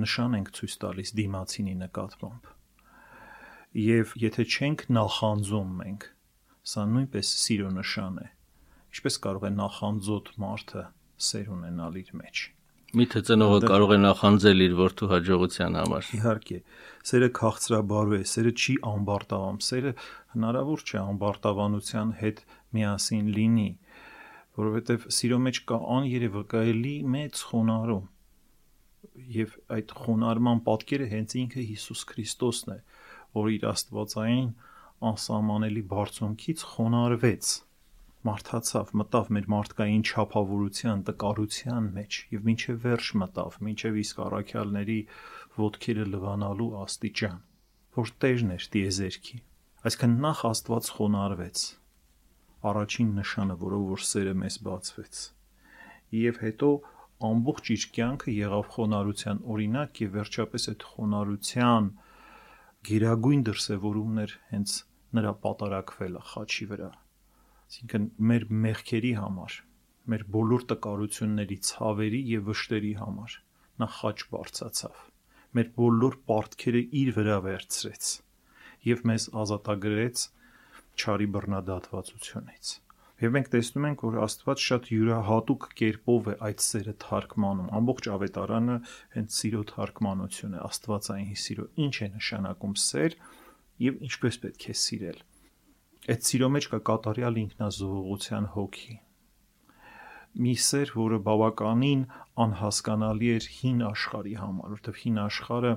նշան 0.06 0.40
ենք 0.40 0.52
ցույց 0.58 0.78
տալիս 0.86 1.14
դիմացինի 1.22 1.78
նկատմամբ։ 1.86 2.52
Եվ 3.86 4.18
եթե 4.26 4.48
չենք 4.56 4.88
նախանձում 4.98 5.72
մենք, 5.84 6.10
սա 6.74 6.90
նույնպես 6.96 7.38
սիրո 7.46 7.72
նշան 7.78 8.20
է։ 8.26 8.28
Ինչպես 8.96 9.22
կարող 9.28 9.50
է 9.52 9.56
նախանձոտ 9.62 10.36
մարդը 10.42 10.86
սեր 11.30 11.50
ունենալ 11.60 12.00
իր 12.02 12.14
մեջ։ 12.24 12.55
Միթե 12.96 13.22
ծնողը 13.28 13.60
կարող 13.66 13.92
է 13.92 13.98
նախանձել 14.02 14.64
իր 14.66 14.74
որդու 14.80 15.08
հաջողության 15.12 15.78
համար։ 15.80 16.10
Իհարկե, 16.16 16.60
սերը 17.10 17.30
քաղցրաբարու 17.40 18.16
է, 18.16 18.20
սերը 18.32 18.52
չի 18.56 18.76
ամբարտավան, 18.92 19.58
սերը 19.68 19.94
հնարավոր 20.36 20.84
չէ 20.86 21.00
ամբարտավանության 21.02 22.14
հետ 22.22 22.44
միասին 22.78 23.32
լինի, 23.36 23.68
որովհետև 24.62 25.08
սիրո 25.18 25.40
մեջ 25.48 25.62
կա 25.72 25.80
աներևակայելի 25.96 26.96
մեծ 27.16 27.44
խոնարհում։ 27.50 28.06
Եվ 29.36 29.60
այդ 29.76 29.94
խոնարհման 30.06 30.64
պատկերը 30.70 31.10
հենց 31.16 31.36
ինքը 31.42 31.68
Հիսուս 31.76 32.02
Քրիստոսն 32.12 32.76
է, 32.76 32.80
որ 33.36 33.52
իր 33.56 33.70
աստվածային 33.76 34.50
անսահմանելի 35.10 35.84
բարձունքից 35.92 36.66
խոնարհվեց 36.76 37.56
մարդացավ, 38.26 38.92
մտավ 39.00 39.28
մեր 39.36 39.48
մարդկային 39.54 40.04
չափավորության, 40.10 41.02
տկարության 41.10 41.90
մեջ 41.98 42.18
եւ 42.34 42.48
ինչեւ 42.54 42.80
վերջ 42.86 43.10
մտավ, 43.22 43.58
ինչեւ 43.72 44.00
իսկ 44.02 44.22
առաքյալների 44.26 44.98
ոդքերը 45.60 46.06
լվանալու 46.14 46.70
աստիճան, 46.82 47.38
որ 48.00 48.14
տերն 48.24 48.56
էր 48.56 48.66
դիեզերքի։ 48.76 49.38
Այսինքն 49.86 50.18
նախ 50.26 50.42
Աստված 50.50 50.90
խոնարհվեց։ 50.96 51.64
Առաջին 52.66 53.14
նշանը, 53.20 53.56
որով 53.62 53.86
որ 53.94 54.04
սերը 54.10 54.36
մեզ 54.42 54.58
բացվեց։ 54.66 55.22
Եվ 56.26 56.42
հետո 56.46 56.70
ամբողջ 57.30 57.72
իր 57.76 57.88
կյանքը 57.96 58.36
եղավ 58.40 58.68
խոնարհության 58.76 59.46
օրինակ 59.56 60.02
եւ 60.06 60.18
վերջապես 60.18 60.70
այդ 60.74 60.90
խոնարհության 60.96 61.94
գերագույն 62.90 63.48
դրսևորումներ 63.52 64.38
հենց 64.52 64.78
նրա 65.16 65.40
պատարակվելը 65.46 66.30
խաչի 66.34 66.72
վրա 66.74 66.92
Այսինքն 67.66 68.06
մեր 68.30 68.44
մեղքերի 68.66 69.12
համար, 69.20 69.56
մեր 70.12 70.24
բոլոր 70.36 70.66
տկարությունների, 70.70 71.58
ցավերի 71.70 72.22
եւ 72.36 72.48
վշտերի 72.52 72.94
համար 73.02 73.38
նա 73.82 73.88
խաչ 73.96 74.18
բարձացավ։ 74.36 75.02
Մեր 75.58 75.72
բոլոր 75.80 76.18
պարտքերը 76.30 76.82
իր 77.02 77.12
վրա 77.18 77.38
վերցրեց 77.46 78.12
եւ 78.86 79.04
մեզ 79.10 79.28
ազատագրեց 79.44 80.24
չարի 80.96 81.28
բռնադատվածությունից։ 81.36 82.74
Եվ 83.26 83.34
մենք 83.36 83.52
տեսնում 83.56 83.86
ենք, 83.90 84.02
որ 84.06 84.18
Աստված 84.26 84.64
շատ 84.68 84.90
յուրահատուկ 84.92 85.68
կերպով 85.80 86.26
է 86.32 86.36
այդ 86.48 86.64
սերը 86.66 86.96
թարգմանում։ 87.06 87.70
Ամբողջ 87.80 88.10
ավետարանը 88.16 88.76
հենց 89.16 89.38
սիրո 89.40 89.62
թարգմանություն 89.72 90.58
է, 90.58 90.64
Աստվածային 90.70 91.40
սիրո։ 91.46 91.70
Ինչ 91.86 91.96
է 91.96 92.10
նշանակում 92.18 92.76
սեր 92.86 93.16
եւ 93.86 94.04
ինչպես 94.10 94.42
պետք 94.46 94.68
է 94.68 94.78
սիրել 94.84 95.24
այդ 96.14 96.30
սիրո 96.30 96.52
մեջ 96.56 96.70
կա 96.74 96.80
կատարյալ 96.92 97.42
ինքնազոհողության 97.46 98.54
հոգի 98.56 99.00
մի 100.36 100.54
սեր, 100.60 100.92
որը 101.00 101.18
բավականին 101.24 102.02
անհասկանալի 102.44 103.30
էր 103.36 103.46
հին 103.56 103.84
աշխարհի 103.90 104.34
համար, 104.42 104.74
որովհետև 104.74 105.00
հին 105.02 105.20
աշխարհը 105.24 105.72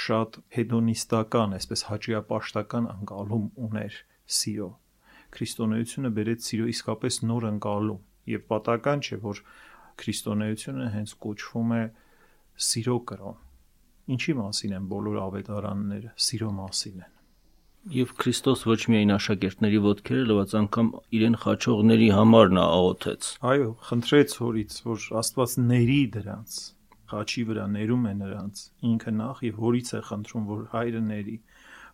շատ 0.00 0.38
հեդոնիստական, 0.56 1.56
այսպես 1.58 1.84
հաճիապաշտական 1.88 2.88
անկալում 2.92 3.46
ուներ 3.68 3.98
սիրո։ 4.38 4.68
Քրիստոնեությունը 5.38 6.12
բերեց 6.18 6.48
սիրո 6.48 6.70
իսկապես 6.74 7.20
նոր 7.32 7.48
անկալում 7.48 8.00
եւ 8.36 8.46
պատական 8.52 9.04
չէ, 9.08 9.20
որ 9.24 9.44
քրիստոնեությունը 10.04 10.88
հենց 10.98 11.14
կոչվում 11.24 11.76
է 11.78 11.84
սիրո 12.68 12.98
կրոն։ 13.08 13.44
Ինչի 14.18 14.34
մասին 14.40 14.76
են 14.78 14.90
բոլոր 14.92 15.22
ավետարանները, 15.28 16.12
սիրո 16.28 16.50
մասին 16.60 17.00
են։ 17.08 17.17
Եվ 17.88 18.10
Քրիստոս 18.20 18.66
ոչ 18.68 18.80
միայն 18.92 19.14
աշակերտների 19.14 19.78
ոտքերը 19.80 20.24
լվաց, 20.28 20.50
անգամ 20.58 20.88
իրեն 21.16 21.36
խաչողների 21.40 22.08
համար 22.12 22.50
նա 22.52 22.64
աղոթեց։ 22.74 23.28
Այո, 23.48 23.68
խնդրեց 23.88 24.34
հորից, 24.42 24.74
որ 24.84 25.04
Աստված 25.20 25.54
ների 25.70 26.00
դրանց, 26.16 26.56
խաչի 27.12 27.44
վրա 27.48 27.64
ներում 27.72 28.04
է 28.10 28.12
նրանց, 28.18 28.64
ինքը 28.90 29.14
նախ 29.20 29.40
եւ 29.48 29.62
հորից 29.64 29.92
է 29.96 30.00
խնդրում, 30.08 30.44
որ 30.50 30.60
հայրը 30.74 31.00
ների, 31.06 31.36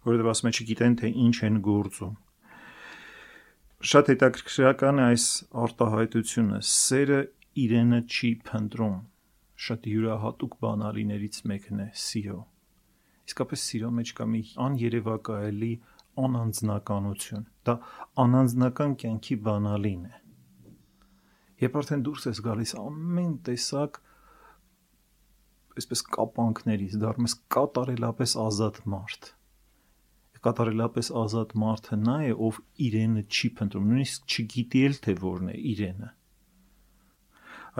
որովհետեւ 0.09 0.30
ասում 0.35 0.50
է 0.50 0.52
չգիտեն 0.59 0.96
թե 0.98 1.11
ինչ 1.26 1.37
են 1.46 1.61
գործում։ 1.68 2.16
Շատ 3.94 4.11
հետաքրքրական 4.14 4.98
է 4.98 5.07
այս 5.12 5.28
արտահայտությունը, 5.62 6.59
սերը 6.74 7.20
իրենը 7.68 8.02
չի 8.11 8.33
փնտրում։ 8.50 8.98
Շատ 9.68 9.87
յուրահատուկ 9.94 10.59
բանալիներից 10.64 11.40
մեկն 11.54 11.87
է 11.87 11.88
սիրո 11.94 12.40
իսկապես 13.28 13.66
սիրո 13.68 13.90
մեջ 13.98 14.12
կա 14.18 14.26
մի 14.30 14.40
աներևակայելի 14.64 15.72
անանձնականություն։ 16.24 17.46
Դա 17.66 17.74
անանձնական 18.24 18.96
կյանքի 19.02 19.37
բանալին 19.48 20.02
է։ 20.10 20.18
Երբ 21.64 21.78
արդեն 21.80 22.04
դուրս 22.08 22.28
ես 22.30 22.42
գալիս 22.44 22.74
ամեն 22.80 23.32
տեսակ 23.48 24.02
այսպես 25.74 26.02
կապանքներից, 26.14 26.98
դառնում 27.02 27.28
ես 27.28 27.37
կատարելապես 27.54 28.34
ազատ 28.44 28.80
մարդ։ 28.94 29.30
Կատարելապես 30.44 31.08
ազատ 31.16 31.54
մարդը 31.56 31.96
նա 32.04 32.14
է, 32.28 32.32
ով 32.46 32.58
իրենը 32.87 33.22
չի 33.32 33.48
փնտրում, 33.58 33.87
նույնիսկ 33.90 34.34
չգիտի 34.34 34.82
էլ 34.88 34.96
թե 35.06 35.14
որն 35.22 35.46
է 35.48 35.54
իրենը։ 35.70 36.10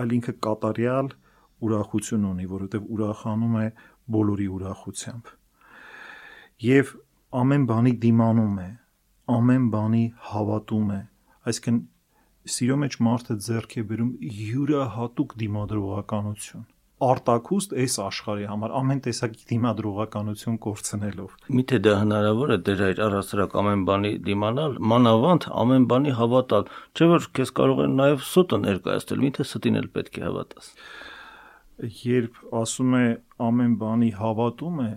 Այլ 0.01 0.15
ինքը 0.15 0.33
կատարյալ 0.47 1.11
ուրախություն 1.65 2.25
ունի, 2.31 2.47
որովհետև 2.55 2.89
ուրախանում 2.95 3.59
է 3.61 3.67
բոլորի 4.15 4.47
ուրախությամբ։ 4.55 5.33
Եվ 6.65 6.93
ամեն 7.41 7.65
բանի 7.71 7.93
դիմանում 8.05 8.61
է, 8.65 8.69
ամեն 9.35 9.65
բանի 9.73 10.03
հավատում 10.29 10.93
է։ 10.95 11.01
Այսինքն 11.49 11.81
սիրո 12.55 12.77
մեջ 12.85 12.95
մարդը 13.09 13.35
ձեռք 13.47 13.75
է 13.81 13.83
բերում 13.89 14.13
յուրահատուկ 14.45 15.35
դիմադրողականություն։ 15.41 16.65
արտակուստ 17.05 17.73
այս 17.75 17.95
աշխարհի 18.05 18.45
համար 18.49 18.73
ամեն 18.79 18.99
տեսակի 19.05 19.47
դիմադրողականություն 19.49 20.59
կորցնելով։ 20.65 21.33
Միթե 21.57 21.79
դա 21.87 21.95
հնարավոր 22.01 22.53
է 22.55 22.57
դեր 22.69 22.83
այդ 22.85 23.01
առասարակ 23.05 23.57
ամեն 23.61 23.83
բանի 23.89 24.11
դիմանալ, 24.29 24.77
մանավանդ 24.93 25.47
ամեն 25.65 25.87
բանի 25.91 26.13
հավատալ, 26.19 26.69
չէ՞ 26.95 27.09
որ 27.11 27.27
քեզ 27.35 27.51
կարող 27.59 27.81
են 27.85 27.97
նաև 27.99 28.23
սուտը 28.31 28.61
ներկայացնել, 28.63 29.21
միթե 29.25 29.47
ստին 29.49 29.79
էլ 29.81 29.89
պետք 29.97 30.15
է 30.15 30.25
հավատաս։ 30.25 30.71
Երբ 31.83 32.37
ասում 32.55 32.93
է 32.95 33.05
ամեն 33.45 33.73
բանի 33.81 34.11
հավատում 34.15 34.77
է, 34.85 34.91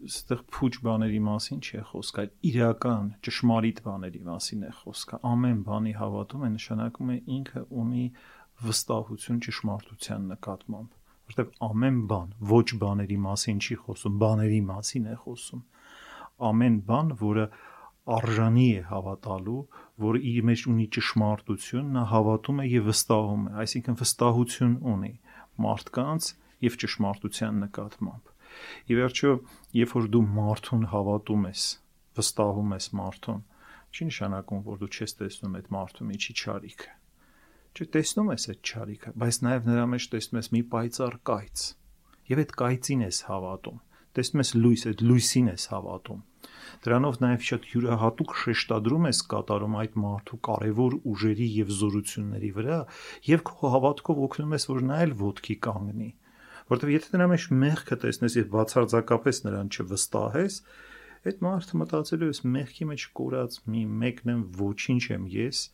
այստեղ 0.00 0.44
փուչ 0.56 0.72
բաների 0.86 1.18
մասին 1.26 1.58
չի 1.60 1.82
խոսք, 1.90 2.20
այլ 2.22 2.30
իրական 2.50 3.10
ճշմարիտ 3.26 3.82
բաների 3.84 4.22
մասին 4.30 4.62
է 4.64 4.70
խոսքը։ 4.80 5.20
Ամեն 5.30 5.58
բանի 5.66 5.92
հավատում 6.00 6.46
է 6.46 6.50
նշանակում 6.54 7.10
է 7.14 7.18
ինքը 7.36 7.64
ունի 7.82 8.06
վստահություն 8.64 9.42
ճշմարտության 9.44 10.24
նկատմամբ 10.30 10.96
որտեղ 11.30 11.50
ամեն 11.62 11.98
բան 12.10 12.30
ոչ 12.50 12.66
բաների 12.80 13.18
մասին 13.24 13.60
չի 13.62 13.76
խոսում, 13.84 14.14
բաների 14.22 14.60
մասին 14.70 15.04
է 15.10 15.16
խոսում։ 15.24 15.60
Ամեն 16.50 16.78
բան, 16.88 17.12
որը 17.20 17.44
արժանի 18.16 18.66
է 18.80 18.82
հավատալու, 18.90 19.60
որը 20.04 20.22
իր 20.30 20.46
մեջ 20.50 20.64
ունի 20.72 20.86
ճշմարտություն, 20.96 21.92
նա 21.94 22.04
հավատում 22.10 22.62
է 22.64 22.66
եւ 22.70 22.88
վստահում 22.90 23.44
է, 23.50 23.52
այսինքն 23.64 23.98
վստահություն 24.00 24.74
ունի 24.94 25.12
մարդկանց 25.66 26.30
եւ 26.66 26.78
ճշմարտության 26.84 27.60
նկատմամբ։ 27.64 28.32
Ի 28.90 29.00
վերջո, 29.00 29.34
երբ 29.80 29.92
որ 29.96 30.08
դու 30.14 30.24
մարդուն 30.38 30.86
հավատում 30.94 31.44
ես, 31.50 31.66
վստահում 32.20 32.72
ես 32.76 32.88
մարդուն, 33.00 33.44
չի 33.90 34.08
նշանակում, 34.10 34.64
որ 34.70 34.80
դու 34.84 34.90
չես 34.90 35.20
տեսնում 35.20 35.60
այդ 35.60 35.70
մարդու 35.76 36.08
միջի 36.10 36.36
ճարիքը 36.40 36.96
Չէ, 37.70 37.84
տեսնում 37.94 38.30
ես 38.32 38.44
այդ 38.50 38.60
ճարիքը, 38.66 39.10
բայց 39.22 39.36
նաև 39.46 39.66
նրա 39.70 39.82
մեջ 39.92 40.06
տեսնում 40.10 40.38
ես 40.40 40.48
մի 40.54 40.62
պայծառ 40.72 41.16
կայծ։ 41.28 41.66
Եվ 42.30 42.40
այդ 42.42 42.54
կայծին 42.60 43.04
ես 43.06 43.20
հավատում։ 43.28 43.76
Տեսնում 44.18 44.42
ես 44.42 44.50
լույս, 44.58 44.82
այդ 44.90 45.04
լույսին 45.06 45.50
ես 45.50 45.66
հավատում։ 45.70 46.24
Դրանով 46.84 47.18
նաև 47.24 47.44
շատ 47.48 47.66
յուրահատուկ 47.70 48.34
շեշտադրում 48.40 49.08
ես 49.10 49.20
կատարում 49.32 49.76
այդ 49.80 49.98
մարդու 50.04 50.38
կարևոր 50.48 50.96
ուժերի 51.10 51.48
եւ 51.56 51.72
զորությունների 51.80 52.50
վրա 52.60 52.78
եւ 53.30 53.44
քո 53.50 53.72
հավատքով 53.74 54.22
օգնում 54.26 54.54
ես, 54.56 54.66
որ 54.70 54.84
նա 54.90 55.00
էլ 55.06 55.14
ոտքի 55.20 55.56
կանգնի։ 55.66 56.10
Որտեւ 56.70 56.92
եթե 56.94 57.10
նրա 57.16 57.26
մեջ 57.30 57.44
մեղքը 57.60 57.96
տեսնես 58.04 58.36
եւ 58.38 58.50
բացարձակապես 58.54 59.42
նրան 59.46 59.70
չվստահես, 59.74 60.58
այդ 61.20 61.42
մարդը 61.44 61.80
մտածելու 61.80 62.28
ես 62.30 62.40
մեղքի 62.54 62.86
մեջ 62.90 63.06
կորած 63.20 63.58
մի 63.74 63.82
մեկն 64.04 64.32
եմ 64.34 64.44
ոչինչ 64.60 65.02
եմ 65.10 65.26
ես 65.34 65.64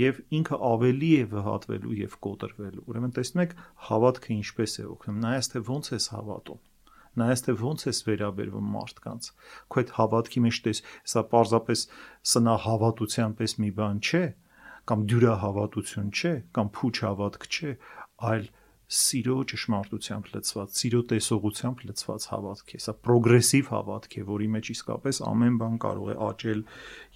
եւ 0.00 0.24
ինքը 0.40 0.58
ավելի 0.70 1.12
է 1.18 1.28
վհատվելու 1.34 2.00
եւ 2.00 2.16
կոտրվելու։ 2.26 2.88
Ուրեմն 2.90 3.14
տեսնում 3.20 3.44
եք 3.44 3.54
հավատքը 3.90 4.34
ինչպես 4.40 4.80
է 4.80 4.88
օգնում։ 4.96 5.22
Նայած 5.26 5.52
թե 5.54 5.64
ոնց 5.70 5.94
ես 5.98 6.10
հավատում 6.16 6.64
նայած 7.18 7.42
թե 7.46 7.54
ոնց 7.60 7.84
ես 7.88 8.00
վերաբերվում 8.06 8.70
մարդկանց 8.74 9.28
քո 9.72 9.80
այդ 9.82 9.92
հավատքի 9.96 10.42
մեջ 10.46 10.60
տես 10.66 10.82
սա 11.12 11.24
պարզապես 11.32 11.84
սնա 12.32 12.54
հավատության 12.66 13.36
պես 13.40 13.56
մի 13.64 13.70
բան 13.80 14.00
չէ 14.06 14.22
կամ 14.90 15.04
դյուրահավատություն 15.10 16.10
չէ 16.20 16.34
կամ 16.56 16.72
փուչ 16.78 16.94
հավատք 17.06 17.48
չէ 17.50 17.74
այլ 18.30 18.46
սիրո 18.90 19.34
ճշմարտությամբ 19.50 20.28
լցված, 20.34 20.70
սիրո 20.80 21.00
տեսողությամբ 21.10 21.82
լցված 21.86 22.24
հավատք 22.30 22.72
է։ 22.74 22.80
Սա 22.82 22.94
պրոգրեսիվ 23.06 23.68
հավատք 23.70 24.16
է, 24.18 24.24
որի 24.30 24.48
մեջ 24.54 24.70
իսկապես 24.74 25.20
ամեն 25.30 25.58
բան 25.60 25.76
կարող 25.84 26.10
է 26.10 26.16
աճել 26.26 26.64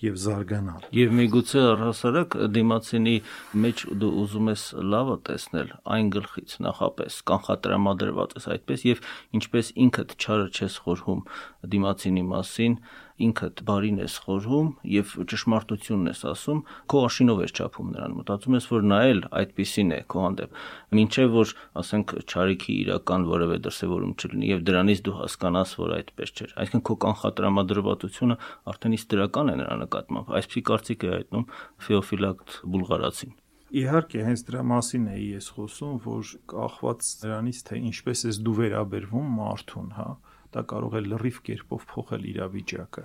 եւ 0.05 0.21
զարգանալ։ 0.25 0.87
Եվ 0.95 1.17
միգուցե 1.19 1.65
առհասարակ 1.75 2.37
դիմացինի 2.55 3.17
մեջ 3.65 3.85
դու 4.05 4.13
ուզում 4.23 4.51
ես 4.55 4.65
լավը 4.95 5.17
տեսնել 5.31 5.75
այն 5.99 6.13
գլխից 6.15 6.57
նախապես 6.69 7.19
կանխատրամադրված 7.35 8.37
ես 8.39 8.49
այդպես 8.55 8.87
եւ 8.95 9.03
ինչպես 9.41 9.73
ինքդ 9.85 10.15
չարը 10.15 10.47
չես 10.55 10.79
խորհում 10.85 11.27
դիմացինի 11.75 12.25
մասին, 12.35 12.79
ինքդ 13.23 13.61
բարին 13.69 13.99
ես 14.03 14.15
խորհում 14.25 14.71
եւ 14.91 15.13
ճշմարտությունն 15.31 16.11
ես 16.11 16.23
ասում, 16.31 16.63
քո 16.91 17.03
աշինով 17.09 17.43
ես 17.45 17.55
չափում 17.55 17.93
նրան։ 17.95 18.17
Մտածում 18.19 18.57
ես, 18.59 18.67
որ 18.75 18.89
նա 18.91 18.99
էլ 19.11 19.21
այդպիսին 19.41 19.95
է 19.95 20.01
քո 20.11 20.25
հանդեպ։ 20.25 20.59
Մինչեւ 20.99 21.29
որ, 21.35 21.55
ասենք, 21.85 22.15
ճարիքի 22.35 22.75
իրական 22.85 23.29
որևէ 23.31 23.61
դրսևորում 23.69 24.17
չլինի 24.19 24.51
եւ 24.51 24.67
դրանից 24.67 25.05
դու 25.07 25.17
հասկանաս, 25.21 25.77
որ 25.85 25.95
այդպես 26.01 26.35
չէր։ 26.35 26.53
Այսինքն 26.65 26.85
քո 26.91 26.99
կանխատրամադրվածությունը 27.05 28.39
արդեն 28.75 28.99
իսկ 28.99 29.15
դրական 29.15 29.55
է 29.55 29.57
նրա 29.63 29.79
նկատմամբ։ 29.85 30.37
Այսպիսի 30.41 30.67
կարծիք 30.75 31.05
է 31.05 31.15
հայտնում 31.15 31.49
Ֆեոֆիլակտ 31.87 32.61
Բուլղարացին։ 32.75 33.41
Իհարկե, 33.75 34.19
հենց 34.23 34.43
դրա 34.47 34.61
մասին 34.71 35.07
էի 35.11 35.25
ես 35.35 35.47
խոսում, 35.57 35.95
որ 36.05 36.29
կախված 36.53 37.07
նրանից 37.25 37.63
թե 37.67 37.79
ինչպես 37.91 38.21
ես 38.29 38.37
դու 38.47 38.55
վերաբերվում 38.61 39.33
մարդուն, 39.35 39.89
հա, 39.99 40.07
դա 40.55 40.63
կարող 40.71 40.97
է 40.99 41.03
լրիվ 41.11 41.39
կերպով 41.49 41.87
փոխել 41.91 42.25
իրավիճակը։ 42.35 43.05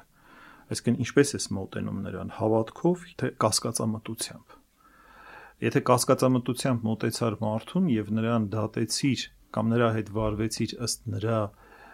Այսինքն 0.69 0.99
ինչպես 1.03 1.33
ես 1.35 1.45
մոտենում 1.57 2.01
նրան 2.05 2.31
հավատքով, 2.39 3.05
թե 3.19 3.29
կասկածամտությամբ։ 3.43 4.55
Եթե 5.59 5.79
կասկածամտությամբ 5.89 6.85
մոտեցար 6.87 7.37
մարդուն 7.43 7.87
եւ 7.91 8.11
նրան 8.19 8.43
դատեցիր 8.53 9.23
կամ 9.55 9.71
նրա 9.73 9.89
հետ 9.97 10.11
վարվեցիր 10.19 10.75
ըստ 10.85 11.09
նրա 11.15 11.39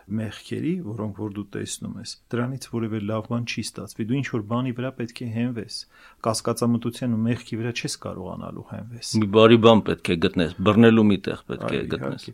մեղքերի, 0.06 0.72
որոնք 0.86 1.20
որ 1.20 1.32
դու 1.36 1.44
տեսնում 1.56 1.94
ես, 2.02 2.12
դրանից 2.30 2.66
որևէ 2.70 3.00
լավ 3.10 3.30
բան 3.32 3.46
չի 3.50 3.62
ստացվի։ 3.66 4.06
Դու 4.06 4.18
ինչ 4.20 4.26
որ 4.36 4.44
բանի 4.52 4.74
վրա 4.78 4.92
պետք 5.00 5.22
է 5.26 5.30
հենվես։ 5.36 5.78
Կասկածամտության 6.26 7.16
ու 7.16 7.22
մեղքի 7.26 7.60
վրա 7.62 7.72
չես 7.76 7.96
կարողանալու 8.06 8.66
հենվես։ 8.70 9.14
Մի 9.24 9.30
բարի 9.36 9.58
բան 9.66 9.82
պետք 9.90 10.12
է 10.14 10.18
գտնես, 10.26 10.54
բռնելու 10.66 11.06
մի 11.10 11.18
տեղ 11.26 11.42
պետք 11.50 11.74
է 11.76 11.82
գտնես։ 11.96 12.28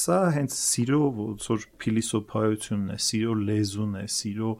Սա 0.00 0.20
հենց 0.38 0.56
սիրո 0.60 1.02
որ 1.20 1.66
փիլիսոփայությունն 1.84 2.94
է, 2.94 2.98
սիրո 3.10 3.34
լեզուն 3.50 3.98
է, 4.00 4.04
սիրո 4.16 4.54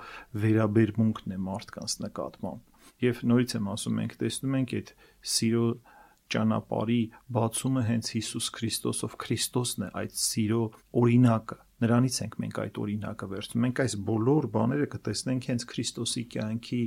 վերաբերմունքն 0.44 1.36
է 1.36 1.40
մարդկանց 1.48 1.96
նկատմամբ։ 2.04 2.68
Եվ 3.00 3.24
նորից 3.30 3.56
եմ 3.56 3.72
ասում, 3.72 3.96
մենք 3.96 4.14
տեսնում 4.20 4.56
ենք 4.60 4.72
այդ 4.76 4.92
սիրո 5.32 5.64
ճանապարհի 6.30 7.00
բացումը 7.34 7.82
հենց 7.88 8.10
Հիսուս 8.14 8.48
Քրիստոսով 8.56 9.16
Քրիստոսն 9.24 9.86
է 9.86 9.90
այդ 10.00 10.18
սիրո 10.20 10.60
օրինակը 11.00 11.58
Նրանից 11.80 12.16
ենք 12.20 12.34
մենք 12.42 12.58
այդ 12.60 12.78
օրինակը 12.80 13.26
վերցնում։ 13.30 13.62
Մենք 13.64 13.78
այս 13.84 13.94
բոլոր 14.08 14.46
բաները 14.54 14.86
կտեսնենք 14.94 15.46
հենց 15.50 15.64
Քրիստոսի 15.70 16.22
կյանքի 16.34 16.80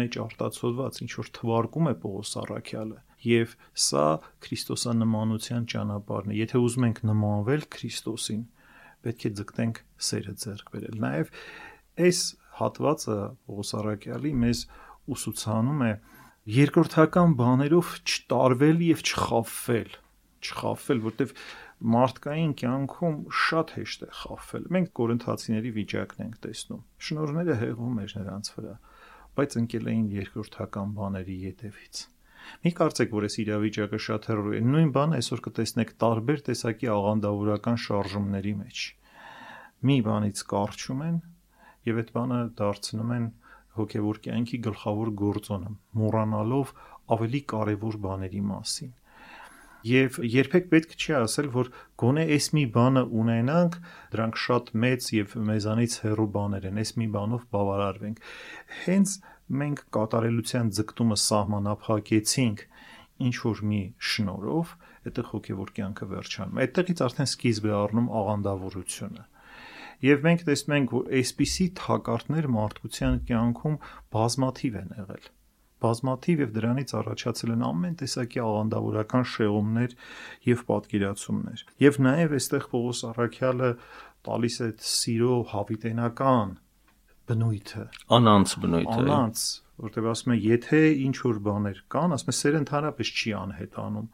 մեջ 0.00 0.18
արտացոլված, 0.24 1.00
ինչ 1.04 1.10
որ 1.20 1.30
թվարկում 1.38 1.88
է 1.88 1.94
Պողոս 2.04 2.32
Արաքյալը։ 2.44 2.98
Եվ 3.24 3.54
սա 3.84 4.06
Քրիստոսանմանության 4.44 5.66
ճանապարհն 5.74 6.34
է։ 6.34 6.38
Եթե 6.44 6.62
ուզում 6.64 6.86
ենք 6.90 7.00
նմանվել 7.08 7.66
Քրիստոսին, 7.74 8.44
պետք 9.04 9.24
է 9.24 9.32
ձգտենք 9.40 9.82
սերը 10.08 10.34
ձեռք 10.44 10.72
բերել։ 10.74 11.00
Նաև 11.04 11.34
այս 12.04 12.20
հատվածը 12.60 13.18
Պողոս 13.48 13.74
Արաքյալի 13.80 14.32
մեզ 14.44 14.64
ուսուցանում 15.14 15.84
է. 15.88 15.92
Երկրորդական 16.54 17.36
բաներով 17.40 17.92
չտարվել 18.04 18.82
եւ 18.92 19.04
չխավվել 19.08 19.94
չխավվել, 20.44 21.00
որտեվ 21.04 21.32
մարդկային 21.82 22.52
կյանքում 22.60 23.16
շատ 23.34 23.72
հեշտ 23.76 24.02
է 24.06 24.08
խაფել։ 24.20 24.66
Մենք 24.74 24.90
կորինթացիների 24.98 25.70
վիճակն 25.74 26.24
ենք 26.24 26.36
տեսնում։ 26.44 26.82
Շնորհները 27.06 27.56
հեղվում 27.60 27.98
էր 28.04 28.14
նրանց 28.20 28.50
վրա, 28.54 28.74
բայց 29.34 29.56
ընկել 29.60 29.90
էին 29.92 30.06
երկրորդական 30.14 30.94
բաների 30.98 31.36
յետևից։ 31.44 32.02
Մի 32.64 32.72
կարծեք, 32.78 33.12
որ 33.16 33.26
այս 33.28 33.36
իրավիճակը 33.44 34.00
շատ 34.06 34.26
հեռու 34.30 34.54
է։ 34.54 34.60
Նույն 34.64 34.90
բանը 34.94 35.18
այսօր 35.18 35.42
կտեսնեք 35.44 35.92
տարբեր 36.04 36.42
տեսակի 36.48 36.90
աղանդավորական 36.94 37.78
շարժումների 37.84 38.54
մեջ։ 38.64 38.82
Մի 39.84 39.96
բանից 40.08 40.42
կարճում 40.54 41.00
են 41.08 41.16
եւ 41.88 42.02
այդ 42.04 42.10
բանը 42.14 42.40
դարձնում 42.60 43.14
են 43.18 43.30
հոգեվոր 43.74 44.20
կյանքի 44.24 44.58
գլխավոր 44.64 45.08
գործոնը, 45.24 45.70
մոռանալով 46.04 46.74
ավելի 47.14 47.40
կարևոր 47.54 47.96
բաների 48.04 48.42
մասին 48.54 48.92
եւ 49.84 50.16
երբեք 50.24 50.68
պետք 50.72 50.94
չի 50.96 51.14
ասել, 51.18 51.48
որ 51.54 51.68
գոնե 52.00 52.24
այս 52.34 52.46
մի 52.56 52.64
բանը 52.74 53.02
ունենանք, 53.20 53.74
դրանք 54.14 54.38
շատ 54.44 54.70
մեծ 54.84 55.08
եւ 55.16 55.34
մեզանից 55.50 55.96
հեռու 56.04 56.28
բաներ 56.36 56.68
են, 56.70 56.80
այս 56.84 56.92
մի 57.00 57.08
բանով 57.16 57.44
բավարարվենք։ 57.56 58.22
Հենց 58.84 59.14
մենք 59.60 59.84
կատարելության 59.98 60.72
ձգտումը 60.78 61.18
սահմանափակեցինք 61.24 62.64
ինչ 63.28 63.36
որ 63.44 63.62
մի 63.74 63.82
շնորով, 64.14 64.74
այդտեղ 65.04 65.30
հոգեվոր 65.34 65.70
կյանքը 65.78 66.10
վերջանում։ 66.14 66.60
Այդտեղից 66.64 67.04
արդեն 67.04 67.30
սկիզբ 67.34 67.68
է 67.68 67.74
առնում 67.84 68.10
աղանդավորությունը։ 68.24 69.24
Եվ 70.04 70.24
մենք 70.24 70.48
տեսնում 70.48 70.76
ենք, 70.80 70.94
որ 70.96 71.14
այսպիսի 71.20 71.66
թակարդներ 71.84 72.50
մարդկության 72.56 73.22
կյանքում 73.28 73.80
բազմաթիվ 74.16 74.80
են 74.80 74.94
եղել 75.04 75.32
բազմաթիվ 75.84 76.42
եւ 76.44 76.50
դրանից 76.58 76.94
առաջացել 77.00 77.54
են 77.54 77.64
ամեն 77.68 77.96
տեսակի 78.02 78.42
աղանդավորական 78.44 79.24
շեղումներ 79.34 79.96
եւ 80.48 80.64
պատկերացումներ։ 80.70 81.64
Եվ 81.84 81.98
նաեւ 82.08 82.36
այստեղ 82.38 82.68
Պողոս 82.74 83.00
Արաքյալը 83.14 83.70
տալիս 84.24 84.56
է 84.64 84.68
սիրո 84.90 85.38
հավիտենական 85.54 86.54
բնույթը, 87.24 87.84
անանց 88.14 88.54
բնույթը։ 88.62 88.94
Անանց, 89.00 89.42
որտեղ 89.84 90.08
ասում 90.12 90.32
է, 90.34 90.36
եթե 90.44 90.80
ինչ 91.04 91.16
որ 91.24 91.38
բաներ 91.44 91.78
կան, 91.94 92.14
ասում 92.16 92.32
է, 92.32 92.34
սերը 92.38 92.58
ընդհանրապես 92.64 93.12
չի 93.14 93.30
անհետանում։ 93.40 94.08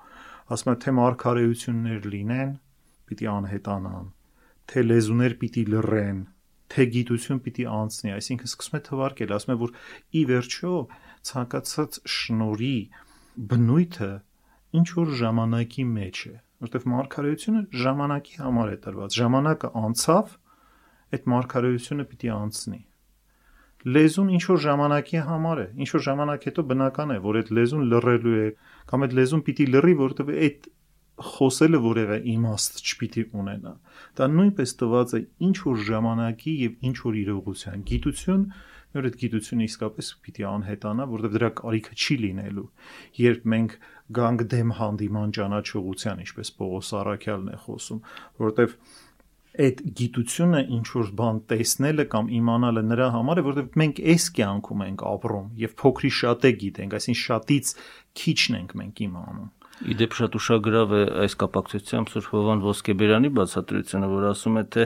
Ասում 0.54 0.70
է, 0.70 0.74
թե 0.84 0.94
մարգարեություններ 0.98 2.06
լինեն, 2.14 2.52
պիտի 3.10 3.28
անհետանան, 3.34 4.06
թե 4.70 4.84
լեզուներ 4.86 5.34
պիտի 5.40 5.64
լռեն, 5.74 6.20
թե 6.70 6.86
գիտություն 6.94 7.40
պիտի 7.44 7.64
անցնի, 7.76 8.12
այսինքն 8.16 8.50
սկսում 8.50 8.76
է 8.78 8.82
թվարկել, 8.88 9.34
ասում 9.36 9.54
է, 9.54 9.56
որ 9.60 9.72
ի 10.20 10.22
վերջո 10.30 10.74
ցանկացած 11.30 11.98
շնորի 12.16 12.76
բնույթը 13.50 14.12
ինչ 14.80 14.88
որ 15.00 15.16
ժամանակի 15.20 15.86
մեջ 15.94 16.20
է, 16.30 16.34
որտեղ 16.66 16.86
մարգարեությունը 16.94 17.64
ժամանակի 17.84 18.36
համար 18.44 18.70
է 18.70 18.78
տրված։ 18.86 19.18
Ժամանակը 19.20 19.72
անցավ, 19.80 20.36
այդ 21.10 21.28
մարգարեությունը 21.34 22.06
պիտի 22.10 22.32
անցնի 22.36 22.80
լեզուն 23.80 24.28
ինչ 24.36 24.42
որ 24.44 24.58
ժամանակի 24.60 25.20
համար 25.24 25.60
է 25.60 25.66
ինչ 25.80 25.88
որ 25.94 26.02
ժամանակ 26.04 26.42
հետո 26.50 26.64
բնական 26.70 27.12
է 27.14 27.18
որ 27.24 27.38
այդ 27.40 27.52
լեզուն 27.56 27.86
լռելու 27.92 28.34
է 28.40 28.48
կամ 28.90 29.06
այդ 29.06 29.14
լեզուն 29.18 29.42
պիտի 29.46 29.66
լռի 29.74 29.94
որովհետև 30.00 30.32
այդ 30.46 30.68
խոսելը 31.26 31.80
որևէ 31.84 32.18
իմաստ 32.34 32.80
չպիտի 32.80 33.24
ունենա 33.40 33.72
դա 34.20 34.28
նույնպես 34.34 34.74
տված 34.80 35.14
է 35.18 35.20
ինչ 35.48 35.56
որ 35.66 35.82
ժամանակի 35.90 36.54
եւ 36.64 36.88
ինչ 36.90 36.96
որ 37.06 37.18
իրողության 37.20 37.84
գիտություն 37.90 38.44
որ 38.90 39.06
այդ 39.10 39.18
գիտությունը 39.20 39.66
իսկապես 39.70 40.08
պիտի 40.24 40.46
անհետանա 40.50 41.04
որովհետև 41.10 41.36
դրա 41.36 41.50
կարիքը 41.60 41.98
չի 42.00 42.16
լինելու 42.24 42.64
երբ 43.20 43.44
մենք 43.54 43.76
գանք 44.18 44.42
դեմ 44.54 44.72
հանդիման 44.80 45.34
ճանաչողության 45.36 46.24
ինչպես 46.24 46.50
Պողոս 46.60 46.90
Արաքյալն 47.00 47.52
է 47.54 47.60
խոսում 47.66 48.02
որովհետև 48.40 48.74
այդ 49.60 49.80
գիտությունը 49.98 50.60
ինչ 50.76 50.84
որ 50.94 51.08
բան 51.20 51.38
տեսնելը 51.50 52.04
կամ 52.10 52.28
իմանալը 52.38 52.82
նրա 52.86 53.08
համար 53.14 53.40
է, 53.40 53.44
որովհետև 53.46 53.78
մենք 53.82 54.02
այս 54.12 54.26
կյանքում 54.36 54.84
ենք 54.86 55.02
ապրում 55.10 55.48
եւ 55.62 55.74
փոքրի 55.80 56.10
շատ 56.18 56.46
է 56.46 56.52
գիտենք, 56.60 56.94
այսինքն 57.00 57.20
շատից 57.22 57.72
քիչն 58.20 58.58
ենք 58.60 58.76
մենք 58.80 59.02
իմանում։ 59.10 59.50
Իդեպ 59.80 60.14
շատ 60.18 60.34
ուշագրավ 60.36 60.90
է 60.92 61.02
այս 61.24 61.34
կապակցությամբ 61.40 62.10
Սուրբ 62.12 62.26
Հովան 62.34 62.62
Ոսկեբերյանի 62.66 63.30
բացատրությունը, 63.38 64.10
որ 64.12 64.26
ասում 64.30 64.60
է, 64.60 64.64
թե 64.76 64.84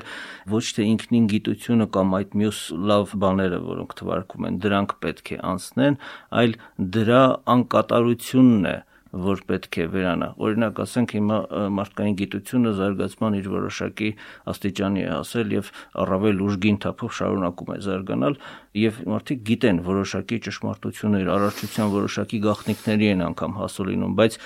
ոչ 0.54 0.64
թե 0.76 0.87
ինքնին 0.92 1.26
գիտությունը 1.35 1.87
կամ 1.96 2.14
այդ 2.20 2.37
մյուս 2.38 2.61
լավ 2.92 3.14
բաները, 3.24 3.59
որոնք 3.74 3.96
թվարկում 3.98 4.48
են, 4.48 4.59
դրանք 4.62 4.96
պետք 5.02 5.33
է 5.35 5.38
անցնեն, 5.50 5.98
այլ 6.44 6.57
դրա 6.94 7.22
անկատարությունն 7.54 8.70
է, 8.70 8.76
որ 9.14 9.42
պետք 9.48 9.79
է 9.79 9.87
վերանա։ 9.94 10.29
Օրինակ, 10.42 10.81
ասենք 10.85 11.14
հիմա 11.14 11.38
մարդկային 11.77 12.16
գիտությունը 12.20 12.72
զարգացման 12.81 13.37
իր 13.38 13.48
որոշակի 13.55 14.11
աստիճանի 14.53 15.05
է 15.05 15.11
հասել 15.14 15.55
եւ 15.55 15.70
առավել 16.05 16.42
ուժգին 16.48 16.79
թափով 16.85 17.14
շարունակում 17.20 17.72
է 17.74 17.79
զարգանալ 17.87 18.38
եւ 18.81 19.00
մարդիկ 19.14 19.46
գիտեն 19.50 19.81
որոշակի 19.87 20.40
ճշմարտություններ, 20.48 21.33
առարչության 21.35 21.94
որոշակի 21.94 22.42
գաղտնիքների 22.48 23.11
են 23.14 23.24
անգամ 23.31 23.59
հասու 23.62 23.88
լինում, 23.92 24.18
բայց 24.18 24.38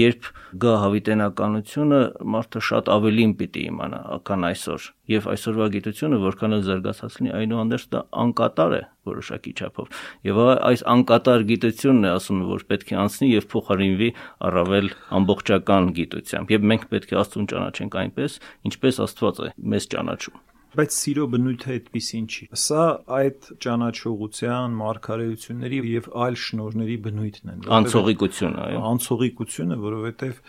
երբ 0.00 0.30
գա 0.66 0.76
հավիտենականությունը, 0.86 2.02
մարդը 2.36 2.66
շատ 2.72 2.94
ավելին 2.98 3.36
պիտի 3.40 3.66
իմանա, 3.70 4.04
քան 4.26 4.50
այսօր։ 4.50 4.95
Եվ 5.12 5.28
այսօրվա 5.32 5.66
գիտությունը, 5.76 6.20
որքան 6.26 6.56
էլ 6.56 6.62
զարգացած 6.66 7.18
լինի, 7.20 7.32
այնուհանդերձ 7.40 7.86
դա 7.92 8.00
անկատար 8.26 8.76
է 8.76 8.80
որոշակի 9.06 9.52
չափով։ 9.56 10.00
Եվ 10.26 10.40
այս 10.66 10.82
անկատար 10.96 11.46
գիտությունն 11.50 12.08
է 12.08 12.10
ասում, 12.16 12.42
որ 12.50 12.66
պետք 12.72 12.90
է 12.90 12.98
անցնի 13.04 13.28
եւ 13.30 13.46
փոխարինվի 13.54 14.10
առավել 14.50 14.90
ամբողջական 15.20 15.92
գիտությամբ։ 16.00 16.52
Եվ 16.56 16.66
մենք 16.72 16.90
պետք 16.96 17.14
է 17.14 17.20
Աստծուն 17.22 17.48
ճանաչենք 17.54 17.96
այնպես, 18.02 18.40
ինչպես 18.70 19.00
Աստված 19.06 19.42
է 19.46 19.54
մեզ 19.76 19.90
ճանաչում 19.94 20.44
բայց 20.76 20.92
սիրո 20.92 21.24
բնույթը 21.32 21.70
այդպեսին 21.72 22.24
չի։ 22.28 22.46
Սա 22.60 22.84
այդ 23.16 23.46
ճանաչողության, 23.64 24.74
մարգարեությունների 24.80 25.78
եւ 25.88 26.08
այլ 26.26 26.36
շնորհների 26.42 26.96
բնույթն 27.06 27.52
են։ 27.54 27.62
Անցողիկությունը, 27.76 28.64
այո։ 28.66 28.82
Անցողիկությունը, 28.90 29.78
որովհետեւ 29.86 30.42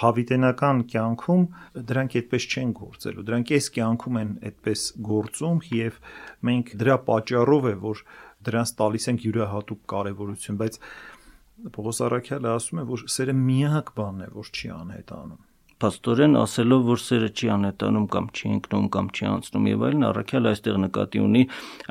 հավիտենական 0.00 0.82
կյանքում 0.92 1.44
դրանք 1.90 2.16
այդպես 2.20 2.46
չեն 2.50 2.72
գործելու։ 2.78 3.24
Դրանք 3.30 3.52
այս 3.58 3.68
կյանքում 3.76 4.20
են 4.20 4.32
այդպես 4.50 4.86
գործում 5.10 5.60
եւ 5.80 6.00
մենք 6.50 6.72
դրա 6.84 6.96
պատճառով 7.10 7.68
է, 7.70 7.74
որ 7.90 8.02
դրանց 8.50 8.74
տալիս 8.80 9.10
ենք 9.10 9.28
յուրահատուկ 9.28 9.84
կարեւորություն, 9.94 10.60
բայց 10.64 10.80
Պողոս 11.74 12.02
Արաքյալը 12.06 12.50
ասում 12.56 12.80
է, 12.80 12.88
որ 12.94 13.06
սերը 13.18 13.36
միակ 13.36 13.94
բանն 13.98 14.26
է, 14.26 14.32
որ 14.40 14.52
չի 14.54 14.74
անհետանում 14.78 15.46
Պաստորեն 15.80 16.34
ասելով, 16.36 16.82
որ 16.90 16.98
սերը 17.00 17.28
չի 17.40 17.46
անետանում 17.54 18.06
կամ 18.12 18.26
չի 18.36 18.48
ընկնում 18.54 18.88
կամ 18.96 19.06
չի 19.16 19.24
անցնում 19.30 19.68
եւ 19.70 19.84
այլն, 19.88 20.02
առաքյալ 20.10 20.48
այստեղ 20.50 20.76
նկատի 20.82 21.22
ունի 21.24 21.44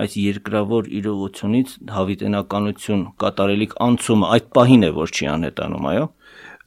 այս 0.06 0.18
երկրավոր 0.22 0.90
իրողությունից 1.00 1.74
հավիտենականություն, 1.96 3.02
կատարելիք 3.26 3.74
անցումը, 3.88 4.30
այդ 4.38 4.52
պահին 4.60 4.86
է, 4.86 4.92
որ 5.00 5.16
չի 5.18 5.30
անետանում, 5.34 5.90
այո։ 5.90 6.06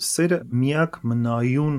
Սերը 0.02 0.38
միակ 0.62 1.00
մնայուն 1.12 1.76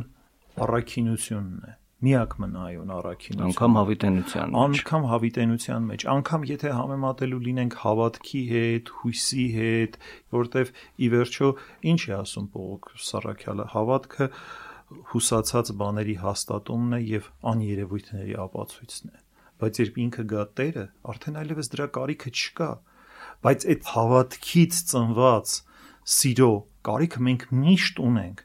առաքինությունն 0.63 1.63
է 1.69 1.73
միակ 2.03 2.33
մնայուն 2.43 2.89
առաքինություն 2.93 3.45
անգամ 3.47 3.75
հավիտենության 3.79 4.53
մեջ 4.53 4.63
անգամ 4.63 5.05
հավիտենության 5.11 5.85
մեջ 5.91 6.05
անգամ 6.13 6.45
եթե 6.49 6.71
համեմատելու 6.75 7.39
լինենք 7.45 7.77
հավատքի 7.83 8.41
հետ 8.49 8.91
հույսի 8.99 9.45
հետ 9.55 9.95
որտեվ 10.35 10.73
ի 10.99 11.09
վերջո 11.13 11.49
ինչ 11.93 12.01
է 12.03 12.13
ասում 12.17 12.47
Պողոս 12.55 13.07
Սարաքյալը 13.13 13.67
հավատքը 13.73 14.27
հուսացած 15.13 15.71
բաների 15.79 16.17
հաստատումն 16.23 16.97
է 16.97 17.01
եւ 17.13 17.29
աներևույթների 17.53 18.35
ապացույցն 18.43 19.13
է 19.13 19.23
բայց 19.63 19.79
երբ 19.83 20.01
ինքը 20.03 20.27
գա 20.33 20.43
Տերը 20.59 20.85
արդեն 21.13 21.39
այլևս 21.43 21.71
դրա 21.73 21.87
կարիքը 21.97 22.33
չկա 22.33 22.69
բայց 23.47 23.65
այդ 23.73 23.89
հավատքից 23.93 24.83
ծնված 24.91 25.55
սիրո 26.13 26.51
կարիքը 26.89 27.23
մենք 27.29 27.47
միշտ 27.63 28.03
ունենք 28.09 28.43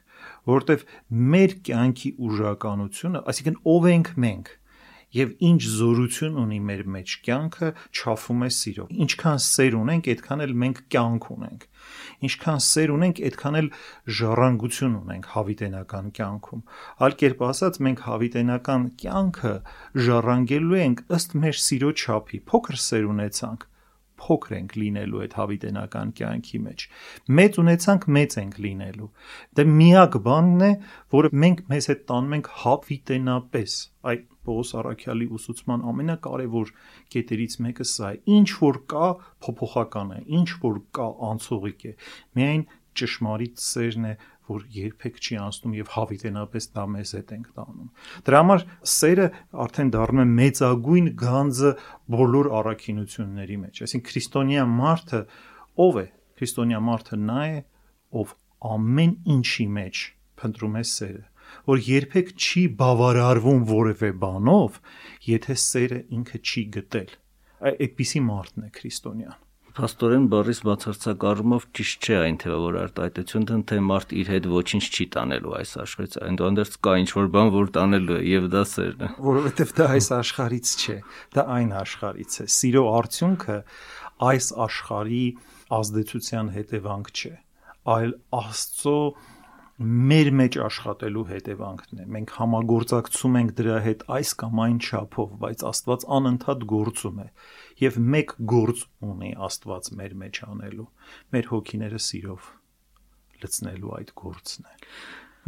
որովհետև 0.49 0.87
մեր 1.33 1.53
կյանքի 1.67 2.09
ուժականությունը, 2.29 3.21
այսինքն 3.31 3.59
ով 3.73 3.87
ենք 3.89 4.09
մենք, 4.23 4.49
եւ 5.15 5.31
ինչ 5.41 5.61
զորություն 5.73 6.35
ունի 6.37 6.57
մեր 6.69 6.81
մեջ 6.93 7.13
կյանքը 7.25 7.69
չափում 7.97 8.43
է 8.45 8.49
սիրո։ 8.57 8.85
Ինչքան 9.05 9.39
սեր 9.45 9.77
ունենք, 9.79 10.09
այդքան 10.13 10.43
էլ 10.45 10.53
մենք 10.63 10.81
կյանք 10.95 11.27
ունենք։ 11.35 11.65
Ինչքան 12.29 12.61
սեր 12.67 12.93
ունենք, 12.95 13.21
այդքան 13.29 13.59
էլ 13.59 13.69
ժառանգություն 14.19 14.97
ունենք 14.99 15.31
հավիտենական 15.33 16.11
կյանքում։ 16.19 16.63
Այլ 17.09 17.17
կերպ 17.23 17.43
ասած, 17.49 17.81
մենք 17.89 18.05
հավիտենական 18.09 18.85
կյանքը 19.01 19.55
ժառանգելու 20.09 20.79
ենք 20.85 21.03
ըստ 21.19 21.35
մեր 21.41 21.59
սիրո 21.65 21.91
չափի։ 21.99 22.43
Փոքր 22.53 22.81
սեր 22.85 23.09
ունեցանք, 23.09 23.65
փոքր 24.19 24.55
ենք 24.59 24.75
լինելու 24.81 25.21
այդ 25.25 25.35
հավիտենական 25.39 26.11
կյանքի 26.19 26.59
մեջ։ 26.65 26.85
Մեծ 27.39 27.59
ունեցանք, 27.63 28.09
մեծ 28.19 28.35
ենք 28.43 28.59
լինելու։ 28.65 29.09
Դե 29.59 29.67
միակ 29.79 30.19
բանն 30.29 30.65
է, 30.69 30.71
որը 31.15 31.31
մենք 31.45 31.63
մեզ 31.73 31.89
հետ 31.93 32.03
տանում 32.11 32.35
ենք 32.39 32.51
հավիտենապես։ 32.63 33.79
Այ 34.09 34.17
Պողոս 34.49 34.69
Արաքյալի 34.79 35.25
ուսուցման 35.35 35.81
ամենակարևոր 35.91 36.69
կետերից 37.13 37.55
մեկը 37.65 37.85
սա 37.89 38.11
է։ 38.15 38.19
Ինչ 38.39 38.47
որ 38.61 38.79
կա, 38.93 39.09
փոփոխական 39.45 40.13
է, 40.15 40.19
ինչ 40.39 40.49
որ 40.63 40.79
կա, 40.95 41.07
անցողիկ 41.29 41.85
է։ 41.89 41.93
Միայն 42.39 42.63
ճշմարիտ 42.99 43.63
սերն 43.63 44.07
է, 44.09 44.13
որ 44.49 44.65
երբեք 44.73 45.17
չի 45.19 45.35
անցնում 45.39 45.73
եւ 45.77 45.89
հավիտենապես 45.93 46.67
դա 46.75 46.85
մեզ 46.93 47.11
հետ 47.19 47.33
ենք 47.35 47.49
տանում։ 47.59 47.89
Դրա 48.29 48.39
համար 48.39 48.63
սերը 48.93 49.27
արդեն 49.65 49.91
դառնում 49.95 50.21
է 50.23 50.27
մեծագույն 50.39 51.09
գանձը 51.23 51.73
բոլոր 52.15 52.49
առաքինությունների 52.59 53.57
մեջ։ 53.63 53.81
Այսինքն 53.85 54.07
քրիստոնյա 54.09 54.63
մարդը 54.79 55.21
ով 55.85 55.99
է։ 55.99 56.05
Քրիստոնյա 56.39 56.79
մարդը 56.89 57.19
նա 57.29 57.41
է, 57.49 57.59
ով 58.19 58.33
ամեն 58.69 59.13
ինչի 59.35 59.67
մեջ 59.75 60.05
փնտրում 60.39 60.79
է 60.79 60.83
սերը, 60.89 61.25
որ 61.69 61.83
երբեք 61.89 62.31
չի 62.39 62.63
բավարարվում 62.79 63.61
որևէ 63.69 64.09
բանով, 64.23 64.79
եթե 65.29 65.55
սերը 65.65 65.99
ինքը 66.19 66.41
չի 66.49 66.63
գտել։ 66.77 67.13
Այդպիսի 67.69 68.23
մարդն 68.29 68.67
է 68.67 68.71
քրիստոնյան։ 68.79 69.39
Փաստորեն 69.79 70.25
բառից 70.31 70.59
բացարձակ 70.67 71.21
առումով 71.29 71.65
ճիշտ 71.77 72.07
չէ 72.07 72.15
այն 72.19 72.37
թե 72.43 72.49
որ 72.51 72.77
արտահայտությունն 72.79 73.61
թե 73.69 73.77
մարդ 73.89 74.09
իր 74.19 74.31
հետ 74.33 74.49
ոչինչ 74.51 74.81
չի 74.89 75.05
տանելու 75.13 75.53
այս 75.59 75.71
աշխարհից 75.83 76.17
այնտեղից 76.25 76.75
կա 76.87 76.95
ինչ 76.99 77.09
որ 77.15 77.29
բան 77.35 77.51
որ 77.53 77.71
տանելու 77.79 78.17
է 78.17 78.19
եւ 78.27 78.49
դա 78.55 78.63
սերն 78.73 79.05
է 79.07 79.09
որովհետեւ 79.29 79.73
դա 79.79 79.87
այս 79.95 80.11
աշխարհից 80.19 80.73
չէ 80.83 80.97
դա 81.39 81.47
այն 81.55 81.73
աշխարհից 81.79 82.37
է 82.43 82.47
սիրո 82.59 82.83
արդյունքը 82.99 83.57
այս 84.29 84.51
աշխարհի 84.67 85.25
ազդեցության 85.79 86.53
հետևանք 86.59 87.11
չէ 87.15 87.35
այլ 87.95 88.15
աստծո 88.43 88.99
մեր 89.79 90.29
մեջ 90.35 90.55
աշխատելու 90.59 91.21
հետևանքն 91.29 91.99
է։ 92.03 92.05
Մենք 92.11 92.31
համագործակցում 92.35 93.35
ենք 93.39 93.51
դրա 93.59 93.77
հետ 93.85 94.01
այս 94.11 94.31
կամ 94.41 94.59
այն 94.65 94.79
չափով, 94.83 95.29
բայց 95.39 95.63
Աստված 95.69 96.03
անընդհատ 96.19 96.65
գործում 96.73 97.21
է 97.23 97.27
եւ 97.79 97.97
մեկ 98.15 98.35
գործ 98.51 98.85
ունի 99.05 99.31
Աստված 99.47 99.89
մեր 99.99 100.15
մեջ 100.23 100.41
անելու։ 100.49 100.87
Մեր 101.35 101.49
հոգիները 101.53 102.01
սիրով 102.09 102.51
լցնելու 103.39 103.95
այդ 103.99 104.13
գործն 104.19 104.69
է։ 104.69 104.77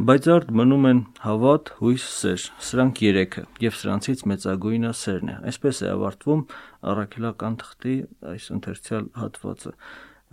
Բայց 0.02 0.26
արդ 0.32 0.52
մնում 0.58 0.86
են 0.88 1.00
հավատ, 1.22 1.70
հույս, 1.78 2.04
սեր։ 2.22 2.44
Սրանք 2.66 3.00
երեքը 3.04 3.42
եւ 3.62 3.74
սրանցից 3.78 4.22
մեծագույնը 4.32 4.92
սերն 4.98 5.32
է։ 5.32 5.34
Այսպես 5.50 5.82
է 5.82 5.90
ավարտվում 5.92 6.44
առաքելական 6.92 7.58
թղթի 7.60 7.96
այս 8.32 8.48
ընթերցյալ 8.56 9.10
հատվածը։ 9.20 9.74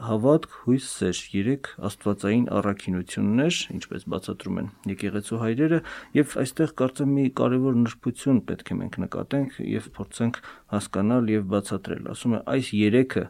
հավատք, 0.06 0.56
հույս, 0.64 0.86
սեր 1.00 1.20
երեք 1.34 1.70
աստվածային 1.90 2.46
առաքինություններ, 2.60 3.58
ինչպես 3.76 4.06
բացատրում 4.14 4.60
են 4.62 4.70
եկեղեցու 4.92 5.40
հայրերը, 5.44 5.80
եւ 6.20 6.36
այստեղ 6.44 6.74
կարծեմ 6.80 7.12
մի 7.18 7.26
կարևոր 7.40 7.78
նրբություն 7.84 8.42
պետք 8.50 8.72
է 8.72 8.80
մենք 8.80 8.98
նկատենք 9.04 9.60
եւ 9.70 9.92
փորձենք 10.00 10.42
հասկանալ 10.76 11.32
եւ 11.36 11.46
բացատրել։ 11.54 12.10
Ասում 12.16 12.36
է 12.40 12.42
այս 12.56 12.74
երեքը 12.80 13.26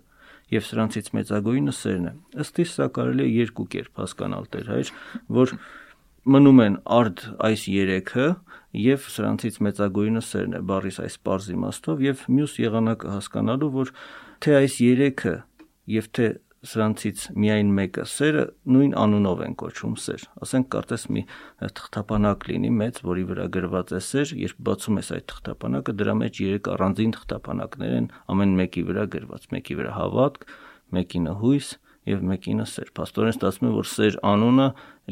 եւ 0.49 0.65
սրանցից 0.69 1.11
մեծագույնը 1.19 1.75
սերն 1.79 2.09
է։ 2.09 2.13
Ըստ 2.43 2.63
իս 2.63 2.71
սա 2.79 2.87
կարելի 2.99 3.25
է 3.25 3.33
երկու 3.39 3.67
կերպ 3.75 4.01
հասկանալ 4.01 4.49
Տեր 4.49 4.69
հայր, 4.73 4.91
որ 5.39 5.53
մնում 6.29 6.61
են 6.65 6.75
արդ 6.99 7.21
այս 7.47 7.61
երեքը 7.71 8.25
եւ 8.79 9.05
սրանցից 9.13 9.55
մեծագույնը 9.65 10.21
սերն 10.25 10.57
է 10.57 10.61
բառիս 10.69 10.97
այս 11.05 11.15
པարզ 11.23 11.47
իմաստով 11.55 12.03
եւ 12.05 12.25
մյուս 12.35 12.53
եղանակը 12.59 13.13
հասկանալու 13.15 13.69
որ 13.77 13.91
թե 14.43 14.55
այս 14.59 14.75
երեքը 14.83 15.33
եւ 15.95 16.09
թե 16.17 16.27
սրանցից 16.67 17.21
միայն 17.39 17.69
մեկը 17.75 18.03
սերը 18.11 18.41
նույն 18.73 18.95
անունով 18.99 19.43
են 19.45 19.53
կոչվում 19.61 19.93
սեր 20.03 20.23
ասենք 20.43 20.67
կարծես 20.75 21.05
մի 21.15 21.23
թղթապանակ 21.79 22.47
լինի 22.49 22.71
մեծ 22.79 22.99
որի 23.09 23.23
վրա 23.29 23.45
գրված 23.55 23.93
է 23.95 24.01
սեր 24.09 24.33
երբ 24.43 24.59
բացում 24.69 24.99
ես 24.99 25.11
այդ 25.15 25.27
թղթապանակը 25.31 25.95
դրա 26.01 26.15
մեջ 26.19 26.41
երեք 26.43 26.71
առանձին 26.75 27.13
թղթապանակներ 27.15 27.95
են 27.99 28.09
ամեն 28.35 28.57
մեկի 28.59 28.83
վրա 28.89 29.05
գրված 29.15 29.47
մեկի 29.55 29.79
վրա 29.79 29.93
հավատք 29.99 30.49
մեկինը 30.99 31.37
հույս 31.39 31.71
եւ 32.09 32.23
մեկինը 32.29 32.65
սեր։ 32.69 32.89
Պաստորեն 32.99 33.35
ստացվում 33.35 33.69
է, 33.69 33.73
որ 33.75 33.87
սեր 33.89 34.17
անունը 34.29 34.65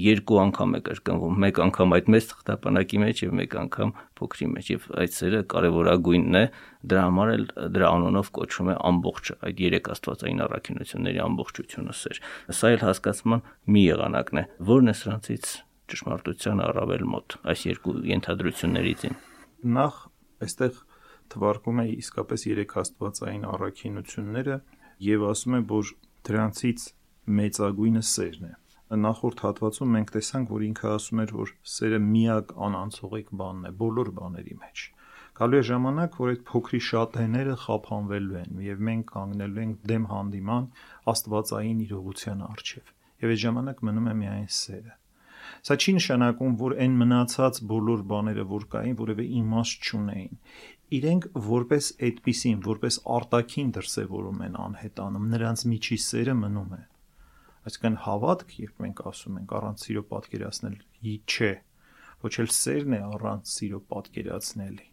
երկու 0.03 0.39
անգամ 0.43 0.75
է 0.77 0.81
կրկնվում, 0.87 1.37
մեկ 1.43 1.61
անգամ 1.67 1.95
այդ 1.97 2.09
մեծ 2.13 2.27
թղթապանակի 2.31 2.99
մեջ 3.03 3.21
եւ 3.23 3.31
մեկ 3.37 3.55
անգամ 3.61 3.93
փոքրի 4.17 4.47
մեջ 4.53 4.71
եւ 4.73 4.87
այդ 5.03 5.15
սերը 5.17 5.41
կարեւորագույնն 5.53 6.37
է, 6.37 6.43
դրա 6.87 7.05
համար 7.07 7.31
էլ 7.37 7.45
դրա 7.77 7.91
անունով 7.97 8.31
կոչվում 8.37 8.69
է 8.73 8.75
ամբողջը, 8.91 9.37
այդ 9.47 9.63
երեք 9.67 9.89
աստվածային 9.97 10.43
առաքինությունների 10.47 11.23
ամբողջությունը 11.27 11.95
սեր։ 11.97 12.21
Սա 12.57 12.73
էլ 12.77 12.83
հասկացման 12.87 13.47
մի 13.73 13.83
եղանակն 13.87 14.37
է, 14.37 14.45
որն 14.67 14.91
է 14.91 14.95
սրանցից 15.01 15.49
ճշմարտության 15.87 16.61
առավել 16.67 17.03
մոտ 17.07 17.37
այս 17.47 17.61
երկու 17.67 17.95
ենթադրություններից։ 18.11 19.03
Նախ 19.77 19.99
այստեղ 20.47 20.81
թվարկում 21.31 21.79
է 21.83 21.85
իսկապես 21.97 22.43
երեք 22.47 22.75
աստվածային 22.81 23.45
առաքինությունները 23.47 24.57
եւ 25.07 25.25
ասում 25.31 25.57
է, 25.57 25.61
որ 25.71 25.93
դրանցից 26.27 26.85
մեծագույնը 27.37 28.03
սերն 28.11 28.47
է։ 28.47 28.53
Նախորդ 29.07 29.41
հատվածում 29.43 29.89
մենք 29.97 30.11
տեսանք, 30.15 30.51
որ 30.55 30.61
ինքը 30.67 30.91
ասում 30.97 31.21
էր, 31.23 31.31
որ 31.37 31.49
սերը 31.77 31.97
միակ 32.03 32.53
անանցողիկ 32.67 33.33
բանն 33.41 33.67
է 33.67 33.71
բոլոր 33.81 34.11
բաների 34.19 34.55
մեջ։ 34.61 34.83
Գալու 35.37 35.57
է 35.57 35.65
ժամանակ, 35.69 36.15
որ 36.17 36.29
այդ 36.33 36.45
փոքրի 36.49 36.79
շատեները 36.87 37.57
խափանվելու 37.63 38.37
են 38.43 38.61
եւ 38.67 38.79
մենք 38.87 39.11
կանգնելու 39.11 39.61
ենք 39.63 39.83
դեմ 39.91 40.07
հանդիման 40.13 40.69
աստվածային 41.13 41.83
իրողության 41.87 42.45
առջև։ 42.47 42.95
Եվ 43.27 43.33
այդ 43.35 43.43
ժամանակ 43.43 43.83
մնում 43.89 44.07
է 44.07 44.15
միայն 44.23 44.47
սերը։ 44.57 44.95
Սա 45.67 45.75
չի 45.77 45.93
նշանակում, 45.97 46.55
որ 46.59 46.73
այն 46.83 46.95
մնացած 47.01 47.59
բոլոր 47.69 48.01
բաները, 48.11 48.43
որ 48.49 48.65
կային, 48.73 48.97
որևէ 49.03 49.25
իմաստ 49.37 49.87
չունեին 49.87 50.33
իրենք 50.87 51.25
որպես 51.47 51.87
այդպիսին, 52.07 52.59
որպես 52.63 52.97
արտաքին 53.17 53.71
դրսևորում 53.75 54.43
են 54.47 54.53
անհետանում, 54.63 55.25
նրանց 55.33 55.63
միջի 55.71 55.97
սերը 56.07 56.35
մնում 56.41 56.75
է։ 56.77 56.81
Այսինքն 57.67 57.97
հավատք, 58.05 58.53
երբ 58.63 58.83
մենք 58.85 59.01
ասում 59.11 59.39
ենք 59.41 59.55
առանց 59.57 59.83
սիրո 59.83 60.03
պատկերացնել, 60.11 60.77
չէ, 61.27 61.51
ոչ 62.23 62.33
էլ 62.43 62.51
սերն 62.57 62.95
է 62.95 63.01
առանց 63.17 63.51
սիրո 63.57 63.79
պատկերացնելի։ 63.91 64.87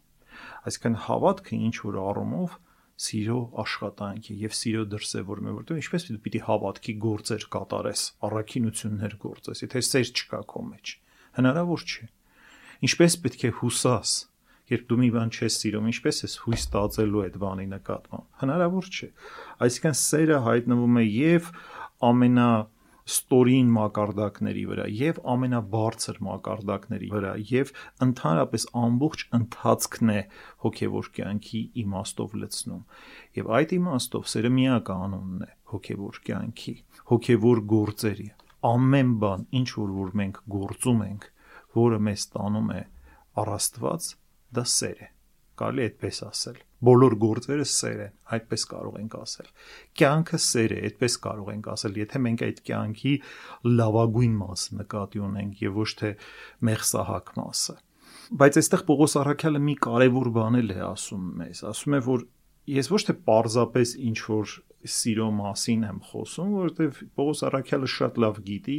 Այսինքն 0.67 0.99
հավատքը 1.05 1.61
ինչ 1.69 1.77
որ 1.85 2.01
առումով 2.05 2.59
սիրո 3.05 3.39
աշխատանք 3.63 4.29
է 4.35 4.37
եւ 4.43 4.59
սիրո 4.59 4.83
դրսևորում 4.91 5.47
է, 5.47 5.55
որտեղ 5.55 5.81
ինչպես 5.85 6.07
պիտի 6.27 6.43
հավատքի 6.49 6.95
գործեր 7.05 7.47
կատարես, 7.55 8.03
առաքինություններ 8.29 9.17
գործես, 9.25 9.63
եթե 9.65 9.83
սեր 9.95 10.13
չկա 10.15 10.41
քո 10.51 10.63
մեջ։ 10.75 10.95
Հնարավոր 11.39 11.87
չէ։ 11.95 12.07
Ինչպես 12.85 13.17
պետք 13.25 13.45
է 13.45 13.51
հուսաս, 13.63 14.13
երբ 14.73 14.85
դու 14.91 14.99
մի 15.01 15.09
բան 15.15 15.33
չես 15.35 15.57
սիրում, 15.61 15.89
ինչպես 15.93 16.21
ես 16.25 16.37
հույս 16.45 16.69
տածելու 16.75 17.25
այդ 17.25 17.41
բանի 17.45 17.67
նկատմամբ։ 17.75 18.29
Հնարավոր 18.45 18.89
չէ։ 18.95 19.09
Այսինքն 19.65 19.99
սերը 20.01 20.39
հայտնվում 20.45 21.01
է 21.01 21.05
եւ 21.05 21.51
ամենա 22.09 22.49
ստորին 23.05 23.73
մակարդակների 23.75 24.63
վրա 24.69 24.85
եւ 24.97 25.19
ամենաբարձր 25.29 26.21
մակարդակների 26.25 27.09
վրա 27.13 27.33
եւ 27.51 27.73
ընդհանրապես 28.07 28.65
ամբողջ 28.81 29.25
ընթացքն 29.39 30.13
է 30.15 30.23
հոգեվոր 30.65 31.11
կյանքի 31.19 31.61
իմաստով 31.85 32.39
լցնում 32.41 32.81
եւ 33.41 33.53
այդ 33.59 33.77
իմաստով 33.79 34.31
սերը 34.33 34.53
միականունն 34.57 35.45
է 35.45 35.51
հոգեվոր 35.75 36.21
կյանքի 36.31 36.75
հոգեվոր 37.13 37.63
գործերի 37.75 38.29
ամեն 38.73 39.15
բան 39.21 39.47
ինչ 39.61 39.69
որ 39.85 39.95
որ 40.01 40.19
մենք 40.25 40.43
գործում 40.57 41.07
ենք 41.11 41.31
որը 41.77 42.03
մեզ 42.09 42.29
տանում 42.33 42.71
է 42.73 42.83
առաստված 43.45 44.13
դա 44.59 44.65
սեր 44.75 45.03
է 45.05 45.09
կարելի 45.61 45.85
այդպես 45.87 46.21
ասել 46.27 46.61
բոլոր 46.85 47.15
գործերը 47.23 47.67
սեր 47.71 48.01
են 48.05 48.15
այդպես 48.37 48.65
կարող 48.71 48.97
ենք 49.01 49.17
ասել 49.21 49.51
կյանքը 50.01 50.41
սեր 50.45 50.75
է 50.75 50.79
այդպես 50.89 51.17
կարող 51.27 51.51
ենք 51.55 51.69
ասել 51.75 51.99
եթե 52.01 52.23
մենք 52.25 52.45
այդ 52.49 52.61
կյանքի 52.69 53.15
լավագույն 53.79 54.37
մասը 54.41 54.79
նկատի 54.81 55.25
ունենք 55.29 55.65
եւ 55.65 55.79
ոչ 55.81 55.91
թե 56.03 56.13
մեղսահակ 56.69 57.33
մասը 57.39 57.77
բայց 58.45 58.59
այստեղ 58.61 58.85
Պողոս 58.89 59.17
Արաքյալը 59.21 59.61
մի 59.65 59.75
կարևոր 59.85 60.31
բան 60.35 60.61
էլ 60.61 60.75
է 60.75 60.79
ասում 60.91 61.25
մեզ 61.41 61.65
ասում 61.71 61.97
է 61.99 62.01
որ 62.09 62.27
ես 62.75 62.89
ոչ 62.91 63.03
թե 63.09 63.15
parzapes 63.29 63.95
ինչ 64.01 64.19
որ 64.25 64.55
սիրո 64.85 65.27
մասին 65.33 65.85
եմ 65.89 66.01
խոսում, 66.11 66.49
որովհետև 66.59 66.99
Պողոս 67.17 67.43
Արաքյալը 67.49 67.89
շատ 67.95 68.19
լավ 68.25 68.41
գիտի, 68.49 68.79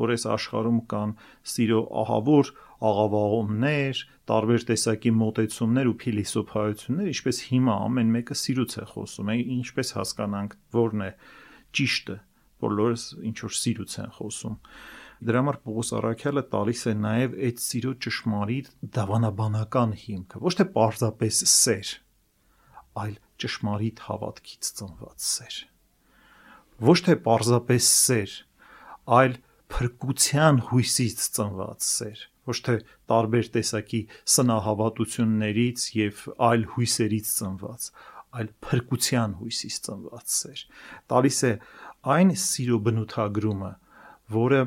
որ 0.00 0.12
այս 0.16 0.24
աշխարհում 0.34 0.80
կան 0.90 1.12
սիրո 1.52 1.82
ահավոր 2.02 2.50
աղավաղումներ, 2.84 4.00
տարբեր 4.28 4.64
տեսակի 4.68 5.12
մոտեցումներ 5.16 5.88
ու 5.88 5.96
փիլիսոփայություններ, 6.02 7.08
ինչպես 7.12 7.38
հիմա 7.48 7.76
ամեն 7.86 8.10
մեկը 8.16 8.36
սիրուց 8.36 8.76
է 8.76 8.84
խոսում, 8.92 9.30
ինչպես 9.56 9.92
հասկանանք 9.96 10.56
որն 10.76 11.04
է 11.06 11.10
ճիշտը, 11.76 12.16
բոլորս 12.66 13.04
ինչ 13.30 13.36
որ 13.46 13.56
սիրուց 13.60 13.96
են 14.02 14.12
խոսում։ 14.16 14.58
Դրա 15.26 15.40
համար 15.40 15.58
Պողոս 15.64 15.90
Արաքյալը 15.96 16.42
տալիս 16.52 16.82
է 16.86 16.92
նաև 17.00 17.36
այդ 17.46 17.60
սիրո 17.64 17.92
ճշմարիտ 18.04 18.66
դավանաբանական 18.96 19.94
հիմքը, 20.02 20.40
ոչ 20.44 20.52
թե 20.60 20.66
պարզապես 20.76 21.40
սեր, 21.56 21.92
այլ 23.00 23.16
ճշմարիտ 23.40 24.02
հավատքից 24.10 24.70
ծնված 24.76 25.26
սեր։ 25.30 25.56
Ոչ 26.86 26.98
թե 27.06 27.16
պարզապես 27.24 27.90
սեր, 27.96 28.36
այլ 29.16 29.38
փրկության 29.72 30.64
հույսից 30.68 31.28
ծնված 31.36 31.86
սեր 31.96 32.26
ոչ 32.46 32.56
թե 32.66 32.76
տարբեր 33.12 33.50
տեսակի 33.56 34.00
սնահավատություններից 34.36 35.86
եւ 35.98 36.22
այլ 36.50 36.66
հույսերից 36.76 37.32
ծնված, 37.36 37.90
այլ 38.36 38.48
փրկության 38.66 39.36
հույսից 39.40 39.76
ծնված 39.86 40.34
սեր։ 40.36 40.64
Տալիս 41.12 41.38
է 41.50 41.52
այն 42.16 42.32
սիրո 42.46 42.80
բնութագրումը, 42.86 43.72
որը 44.36 44.62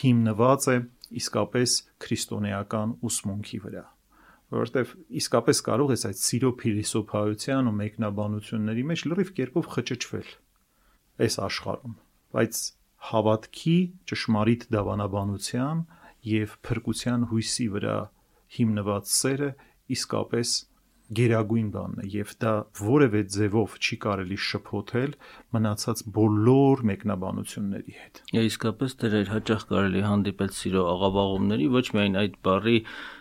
հիմնված 0.00 0.68
է 0.70 0.76
իսկապես 1.20 1.78
քրիստոնեական 2.04 2.92
ուսմունքի 3.06 3.58
վրա 3.64 3.86
որովհետև 4.50 4.92
իսկապես 5.20 5.60
կարող 5.66 5.92
ես 5.94 6.04
այդ 6.08 6.20
սիրո 6.20 6.50
փիլիսոփայության 6.60 7.70
ու 7.70 7.74
մեկնաբանությունների 7.80 8.84
մեջ 8.90 9.04
լրիվ 9.10 9.32
կերպով 9.38 9.68
խճճվել 9.74 10.30
այս 11.26 11.36
աշխարհում 11.46 11.96
բայց 12.34 12.60
հավատքի 13.10 13.76
ճշմարիտ 14.10 14.66
դավանաբանության 14.74 15.84
եւ 16.26 16.56
փրկության 16.66 17.28
հույսի 17.30 17.66
վրա 17.76 17.98
հիմնված 18.56 19.14
սերը 19.14 19.50
իսկապես 19.96 20.56
գերագույն 21.10 21.70
բանն 21.74 22.02
է 22.04 22.08
եւ 22.12 22.32
դա 22.42 22.50
որևէ 22.78 23.20
ձևով 23.34 23.72
չի 23.80 23.96
կարելի 24.04 24.36
շփոթել 24.46 25.14
մնացած 25.56 26.02
բոլոր 26.18 26.82
մեկնաբանությունների 26.90 27.94
հետ։ 28.02 28.20
Իսկապես 28.42 28.94
դեր 29.00 29.32
հաճախ 29.34 29.64
կարելի 29.72 30.04
հանդիպել 30.06 30.52
սիրո 30.60 30.84
աղավաղումների 30.94 31.66
ոչ 31.74 31.86
միայն 31.96 32.20
այդ 32.22 32.36
բառի 32.46 32.76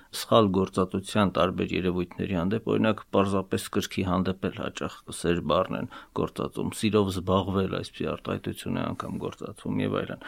սխալ 0.09 0.47
գործատության 0.57 1.31
տարբեր 1.37 1.73
երևույթների 1.75 2.37
հանդեպ, 2.39 2.69
օրինակ, 2.73 3.01
պարզապես 3.13 3.65
կրքի 3.75 4.05
հանդեպ 4.09 4.47
էլ 4.49 4.55
հաճախ 4.63 4.95
սեր 5.19 5.41
բառն 5.51 5.77
են 5.79 5.89
գործածում, 6.19 6.71
սիրով 6.79 7.11
զբաղվել 7.13 7.75
այսպիսի 7.79 8.09
արտահայտություն 8.13 8.79
է 8.79 8.85
անգամ 8.89 9.19
գործածվում 9.25 9.83
եւ 9.85 9.97
այլն։ 10.01 10.25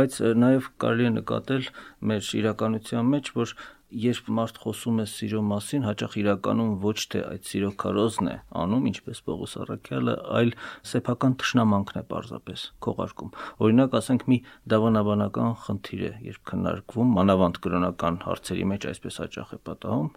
Բայց 0.00 0.18
նաեւ 0.44 0.70
կարելի 0.82 1.06
է 1.06 1.12
նկատել 1.20 1.70
մեր 2.10 2.32
իրականության 2.40 3.14
մեջ, 3.14 3.32
որ 3.38 3.54
երբ 3.90 4.28
մարդ 4.36 4.58
խոսում 4.62 5.00
է 5.02 5.06
սիրո 5.10 5.40
մասին, 5.50 5.84
հաճախ 5.88 6.16
իրականում 6.20 6.70
ոչ 6.84 6.96
թե 7.12 7.22
այդ 7.30 7.48
սիրո 7.50 7.70
քարոզն 7.82 8.30
է 8.30 8.36
անում, 8.62 8.86
ինչպես 8.90 9.22
Պողոս 9.26 9.56
Արաքյալը, 9.64 10.14
այլ 10.40 10.52
սեփական 10.90 11.36
ճշնամանքն 11.42 12.00
է 12.00 12.04
պարզապես 12.10 12.64
քողարկում։ 12.86 13.34
Օրինակ, 13.66 13.96
ասենք 14.00 14.26
մի 14.30 14.38
դավանաբանական 14.74 15.54
խնդիր 15.66 16.02
է, 16.06 16.12
երբ 16.30 16.42
քննարկվում 16.50 17.14
մանավանդ 17.20 17.62
կրոնական 17.66 18.20
հարցերի 18.30 18.66
մեջ 18.70 18.90
այսպես 18.94 19.20
հաճախ 19.24 19.54
է 19.58 19.60
պատահում, 19.70 20.10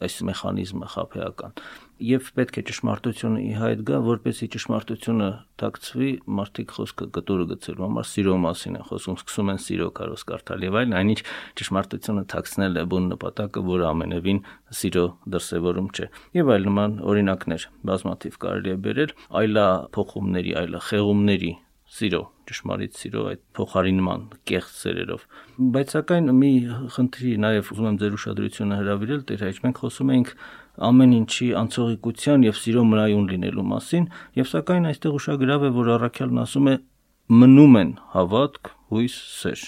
այս 0.00 0.20
մեխանիզմը 0.30 0.90
խափեական 0.94 1.56
եւ 2.00 2.30
պետք 2.36 2.58
է 2.60 2.62
ճշմարտությունը 2.70 3.40
ի 3.44 3.50
հայտ 3.60 3.80
գա, 3.88 3.98
որպեսզի 4.06 4.46
ճշմարտությունը 4.54 5.28
դակցվի, 5.60 6.08
մարդիկ 6.40 6.72
խոսքը 6.76 7.08
գտորը 7.16 7.46
գցելու 7.50 7.84
համար 7.84 8.08
սիրո 8.10 8.36
մասին 8.44 8.78
են 8.80 8.86
խոսում, 8.88 9.18
սկսում 9.20 9.52
են 9.52 9.60
սիրո 9.66 9.88
կարոս 10.00 10.24
կարդալ 10.30 10.64
եւ 10.64 10.78
այլն, 10.80 10.96
այնինչ 11.00 11.20
ճշմարտությունը 11.60 12.24
թաքցնել 12.32 12.80
է 12.80 12.84
բուն 12.90 13.08
նպատակը, 13.12 13.64
որը 13.68 13.88
ամենևին 13.90 14.44
սիրո 14.80 15.06
դրսևորում 15.36 15.90
չէ։ 15.92 16.08
Եվ 16.40 16.52
այլ 16.56 16.68
նման 16.70 17.00
օրինակներ 17.10 17.66
բազմաթիվ 17.90 18.40
կարելի 18.46 18.72
է 18.72 18.78
բերել 18.88 19.16
այլա 19.44 19.66
փոխումների, 19.96 20.56
այլա 20.64 20.86
խեղումների 20.88 21.52
սիրո, 21.90 22.20
ճշմարիտ 22.46 22.98
սիրո 23.00 23.22
այդ 23.30 23.40
փոխարինման 23.58 24.20
կեղծ 24.50 24.76
սերերով։ 24.80 25.24
Բայց 25.74 25.94
սակայն 25.96 26.32
մի 26.40 26.50
խնդրի 26.94 27.32
նաև 27.44 27.72
ուզում 27.74 27.88
եմ 27.90 27.98
ձեր 28.00 28.16
ուշադրությունը 28.20 28.78
հրավիրել, 28.80 29.24
Տեր 29.30 29.42
հայր, 29.46 29.58
մենք 29.64 29.80
խոսում 29.82 30.12
ենք 30.14 30.32
ամեն 30.90 31.16
ինչի 31.18 31.48
անցողիկության 31.60 32.46
եւ 32.46 32.60
սիրո 32.60 32.84
մրայուն 32.90 33.26
լինելու 33.34 33.66
մասին, 33.74 34.08
եւ 34.38 34.50
սակայն 34.54 34.88
այստեղ 34.90 35.18
ուշագրավ 35.18 35.66
է, 35.66 35.72
որ 35.80 35.92
առաքյալն 35.98 36.42
ասում 36.46 36.70
է 36.70 36.76
մնում 37.30 37.76
են 37.80 37.92
հավատք, 38.14 38.72
հույս, 38.90 39.18
սեր 39.40 39.66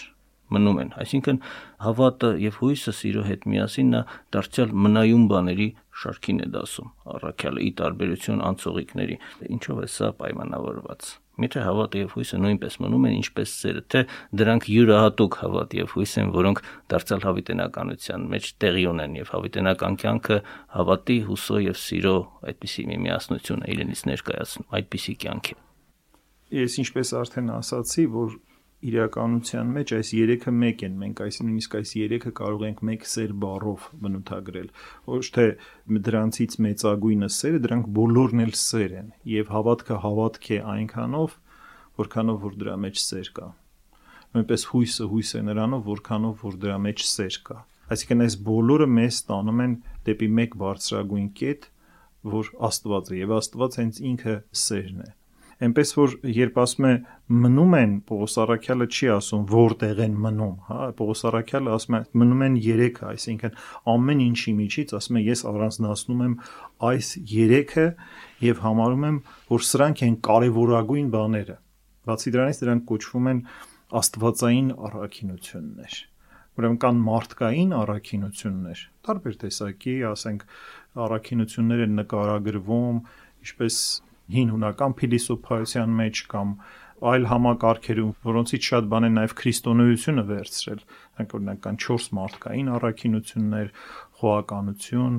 մնում 0.53 0.81
են։ 0.83 0.91
Այսինքն 1.03 1.39
հավատը 1.87 2.31
եւ 2.43 2.59
հույսը 2.63 2.95
սիրո 2.99 3.25
հետ 3.29 3.47
միասին 3.53 3.93
նա 3.95 4.03
դարձյալ 4.37 4.77
մնայուն 4.87 5.27
բաների 5.33 5.69
շարքին 6.03 6.45
է 6.45 6.49
դասում 6.59 6.93
առաքյալը 7.17 7.67
ի 7.67 7.73
տարբերություն 7.83 8.47
անցողիկների։ 8.53 9.21
Ինչով 9.57 9.85
է 9.87 9.93
սա 9.97 10.15
պայմանավորված։ 10.23 11.13
Միթե 11.41 11.63
հավատը 11.65 12.01
եւ 12.03 12.11
հույսը 12.13 12.39
նույնպես 12.43 12.75
մնում 12.83 13.07
են 13.09 13.15
ինչպես 13.23 13.53
սերը, 13.63 13.83
թե 13.93 14.01
դրանք 14.37 14.67
յուրահատուկ 14.69 15.39
հավատ 15.41 15.77
եւ 15.79 15.95
հույս 15.97 16.13
են, 16.21 16.33
որոնք 16.37 16.61
դարձյալ 16.93 17.25
հավիտենականության 17.25 18.27
մեջ 18.33 18.51
տեղի 18.61 18.85
ունեն 18.93 19.17
եւ 19.17 19.33
հավիտենական 19.33 19.99
կյանքը 20.03 20.39
հավատի, 20.77 21.19
հուսո 21.33 21.63
եւ 21.73 21.81
սիրո 21.83 22.17
այդպիսի 22.53 22.87
մի 22.93 22.99
միասնություն 23.07 23.65
է 23.65 23.73
իրենից 23.73 24.05
ներկայացնում, 24.13 24.69
այդպիսի 24.77 25.15
կյանք 25.25 25.53
է։ 25.53 25.61
Ես 26.53 26.79
ինչպես 26.83 27.15
արդեն 27.23 27.53
ասացի, 27.57 28.05
որ 28.13 28.37
իրականության 28.83 29.73
մեջ 29.77 29.93
այս 29.99 30.09
երեքը 30.19 30.53
մեկ 30.59 30.85
են 30.87 30.95
մենք 31.03 31.23
այս 31.27 31.37
նույնիսկ 31.43 31.75
այս 31.79 31.93
երեքը 31.99 32.33
կարող 32.39 32.65
ենք 32.69 32.81
մեկ 32.89 33.07
սեր 33.13 33.35
բառով 33.45 33.87
բնութագրել 34.03 34.69
ոչ 35.13 35.23
թե 35.37 35.47
դրանցից 36.09 36.57
մեծագույնը 36.67 37.29
սերը 37.37 37.61
դրանք 37.67 37.91
բոլորն 37.99 38.45
էլ 38.47 38.55
սեր 38.63 38.97
են 39.03 39.13
եւ 39.33 39.53
հավատքը 39.55 39.99
հավատք 40.07 40.51
է 40.57 40.59
այնքանով 40.75 41.37
որքանով 42.03 42.43
որ 42.43 42.59
դրա 42.63 42.77
մեջ 42.87 43.03
սեր 43.07 43.33
կա 43.39 43.49
նույնպես 44.33 44.67
հույսը 44.73 45.09
հույս 45.13 45.33
է 45.39 45.45
նրանով 45.53 45.89
որքանով 45.93 46.45
որ 46.49 46.59
դրա 46.67 46.79
մեջ 46.89 47.07
սեր 47.13 47.39
կա 47.49 47.59
այսինքն 47.93 48.27
այս 48.27 48.37
բոլորը 48.51 48.87
մեզ 48.99 49.23
տանում 49.31 49.63
են 49.67 49.75
դեպի 50.09 50.29
մեկ 50.43 50.55
բարձրագույն 50.63 51.27
կետ 51.43 51.67
որ 52.33 52.53
Աստված 52.69 53.11
է 53.13 53.19
եւ 53.19 53.35
Աստված 53.39 53.77
հենց 53.83 53.99
ինքը 54.13 54.37
սերն 54.63 55.03
է 55.03 55.11
Էնպես 55.63 55.93
որ 55.95 56.15
երբ 56.27 56.57
ասում 56.59 56.87
է 56.89 56.93
մնում 57.43 57.75
են, 57.79 57.93
Պողոս 58.09 58.35
Արաքյալը 58.43 58.87
չի 58.91 59.11
ասում 59.15 59.43
որտեղ 59.53 60.01
են 60.03 60.17
մնում, 60.25 60.55
հա, 60.69 60.79
Պողոս 60.99 61.25
Արաքյալը 61.31 61.75
ասում 61.77 61.97
է 61.99 62.01
մնում 62.23 62.45
են 62.47 62.57
3-ը, 62.67 63.11
այսինքն 63.13 63.59
ամեն 63.95 64.23
ինչի 64.27 64.55
միջից 64.59 64.95
ասում 64.99 65.19
է 65.21 65.25
ես 65.29 65.45
առանձնացնում 65.53 66.25
եմ 66.27 66.37
այս 66.91 67.11
3-ը 67.33 67.89
եւ 68.49 68.63
համարում 68.67 69.07
եմ, 69.13 69.19
որ 69.53 69.67
սրանք 69.71 70.07
են 70.09 70.17
կարեւորագույն 70.33 71.13
բաները։ 71.15 71.59
Բացի 72.11 72.33
դրանից 72.35 72.63
դրանք 72.67 72.89
կոչվում 72.91 73.29
են 73.33 73.45
աստվածային 74.03 74.73
առաքինություններ 74.91 76.01
ուրեմն 76.53 76.79
կան 76.85 76.99
մարդկային 77.07 77.71
առաքինություններ 77.79 78.81
տարբեր 79.09 79.37
տեսակի 79.41 79.95
ասենք 80.11 80.43
առաքինություններ 81.07 81.85
են 81.87 81.95
նկարագրվում 82.01 82.99
ինչպես 83.45 83.79
հին 84.33 84.53
հունական 84.55 84.95
փիլիսոփայության 84.99 85.97
մեջ 86.03 86.23
կամ 86.33 86.55
այլ 87.13 87.25
համակարգերում, 87.33 88.11
որոնցից 88.27 88.67
շատ 88.73 88.89
բան 88.93 89.07
են 89.09 89.17
նաև 89.19 89.33
քրիստոնեությունը 89.41 90.25
վերցրել։ 90.29 90.83
Նրանք 90.83 91.33
օրինակ 91.39 91.63
կան 91.65 91.79
4 91.85 92.05
մարդկային 92.19 92.69
առաքինություններ, 92.77 93.73
խոհականություն, 94.21 95.17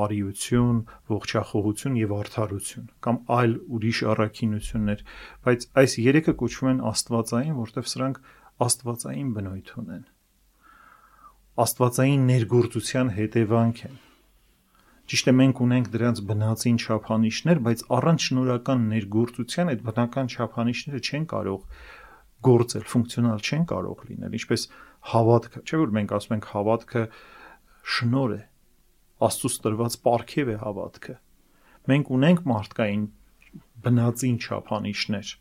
արիություն, 0.00 0.76
ողջախոհություն 1.10 1.96
եւ 1.98 2.12
արդարություն 2.20 2.84
կամ 3.06 3.16
այլ 3.40 3.56
ուրիշ 3.78 4.02
առաքինություններ, 4.12 5.02
բայց 5.48 5.66
այս 5.82 5.96
երեքը 6.04 6.34
կոչվում 6.44 6.70
են 6.70 6.84
աստվածային, 6.90 7.56
որտեղ 7.58 7.90
սրանք 7.90 8.20
աստվածային 8.70 9.32
բնույթ 9.34 9.72
ունեն։ 9.82 10.04
Աստվածային 11.66 12.30
ներգործության 12.30 13.12
հետևանք 13.18 13.82
են 13.90 13.98
Ճիշտ 15.10 15.30
է 15.30 15.32
մենք 15.34 15.60
ունենք 15.64 15.88
դրանց 15.90 16.20
բնածին 16.28 16.76
չափանիշներ, 16.78 17.60
բայց 17.66 17.80
առանց 17.96 18.26
շնորհական 18.30 18.82
ներգործության 18.90 19.70
այդ 19.72 19.80
բնական 19.88 20.28
չափանիշները 20.30 21.00
չեն 21.02 21.24
կարող 21.32 21.64
գործել, 22.46 22.84
ֆունկցիոնալ 22.92 23.42
չեն 23.42 23.64
կարող 23.72 24.04
լինել, 24.10 24.36
ինչպես 24.38 24.66
հավատքը, 25.10 25.62
չէ՞ 25.66 25.80
որ 25.80 25.94
մենք 25.98 26.14
ասում 26.14 26.36
ենք 26.36 26.46
հավատքը 26.50 27.02
շնոր 27.96 28.36
է, 28.36 28.40
Աստծուց 29.20 29.56
տրված 29.66 29.96
պարգև 30.06 30.50
է 30.50 30.56
հավատքը։ 30.60 31.14
Մենք 31.90 32.12
ունենք 32.16 32.44
մարդկային 32.50 33.02
բնածին 33.84 34.38
չափանիշներ, 34.40 35.32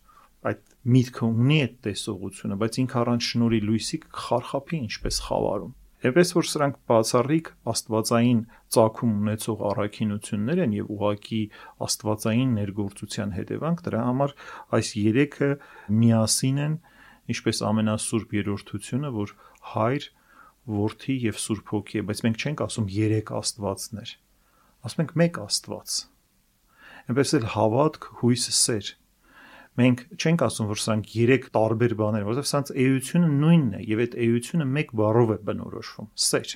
այդ 0.50 0.60
միտքը 0.98 1.30
ունի 1.30 1.60
այդ 1.64 1.78
տեսողությունը, 1.86 2.58
բայց 2.60 2.80
ինքը 2.84 3.00
առանց 3.00 3.30
շնորի 3.30 3.60
լույսի 3.70 4.00
կխարխափի 4.10 4.82
ինչպես 4.90 5.22
խավարում։ 5.30 5.74
Եվես 6.00 6.30
որ 6.32 6.46
սրանք 6.48 6.76
բացառիկ 6.88 7.48
աստվածային 7.68 8.38
ծագում 8.72 9.16
ունեցող 9.20 9.64
առաքինություններ 9.70 10.62
են 10.64 10.76
եւ 10.78 10.92
ուղակի 10.96 11.40
աստվածային 11.86 12.54
ներգործության 12.60 13.34
հետևանք 13.36 13.84
դրա 13.88 14.04
համար 14.08 14.36
այս 14.78 14.92
երեքը 15.00 15.50
միասին 16.04 16.62
են 16.66 16.78
ինչպես 17.36 17.62
ամենասուրբ 17.72 18.38
երրորդությունը 18.40 19.12
որ 19.18 19.36
հայր 19.74 20.08
որդի 20.80 21.18
եւ 21.26 21.42
սուրբ 21.44 21.74
հոգի 21.76 22.00
է 22.00 22.06
բայց 22.08 22.24
մենք 22.26 22.46
չենք 22.48 22.64
ասում 22.70 22.90
երեք 22.96 23.34
աստվածներ 23.40 24.16
ասում 24.88 25.04
ենք 25.04 25.14
մեկ 25.20 25.42
աստված 25.44 26.00
այնպես 27.10 27.36
էլ 27.40 27.46
հավատք 27.60 28.10
հույս 28.24 28.50
սեր 28.56 28.94
մենք 29.80 30.02
չենք 30.20 30.46
ասում, 30.46 30.70
որ 30.70 30.82
սրանք 30.84 31.12
3 31.16 31.52
տարբեր 31.56 31.94
բաներ, 32.00 32.26
որովհետև 32.30 32.50
սրանց 32.50 32.72
էությունը 32.86 33.30
նույնն 33.40 33.70
է 33.80 33.84
եւ 33.90 34.02
այդ 34.06 34.18
էությունը 34.26 34.68
մեկ 34.80 34.92
բառով 35.00 35.32
է 35.36 35.38
բնորոշվում՝ 35.50 36.10
սեր։ 36.30 36.56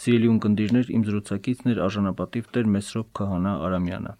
Սիրելի 0.00 0.28
ունկնդիրներ, 0.32 0.92
իմ 0.96 1.02
զրուցակիցն 1.10 1.70
էր 1.74 1.80
արժանապատիվ 1.84 2.46
Տեր 2.56 2.70
Մեսրոպ 2.76 3.08
Քահանա 3.20 3.52
Արամյանը։ 3.66 4.14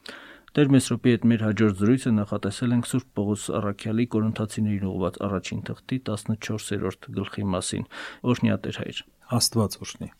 Տեր 0.50 0.72
Մեսրոպի 0.74 1.12
հետ 1.14 1.26
մեր 1.30 1.44
հաջորդ 1.46 1.80
զրույցը 1.80 2.12
նախատեսել 2.18 2.74
ենք 2.76 2.88
Սուրբ 2.90 3.10
Պողոս 3.20 3.44
Առաքյալի 3.60 4.06
Կորինթացիներին 4.16 4.88
ուղված 4.90 5.20
առաջին 5.30 5.62
թղթի 5.70 6.00
14-րդ 6.10 7.12
գլխի 7.20 7.46
մասին։ 7.56 7.86
Օրհնյա 8.34 8.58
Տեր 8.66 8.80
հայր։ 8.82 9.04
Աստված 9.40 9.78
օրհնի։ 9.86 10.10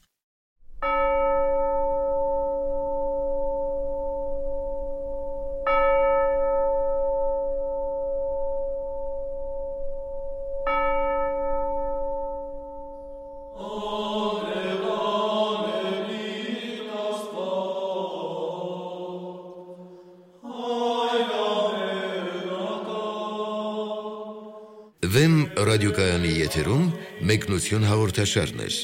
մեկնություն 27.30 27.84
հաղորդաշարներ։ 27.86 28.76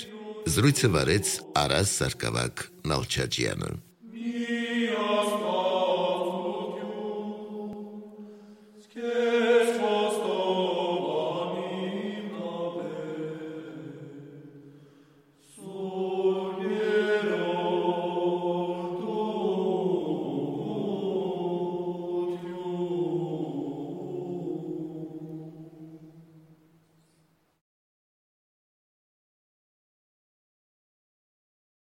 Զրույցը 0.54 0.88
վարեց 0.94 1.30
Արաս 1.58 1.94
Սարգսակյան 1.98 2.60
Նալչաջյանը։ 2.92 3.70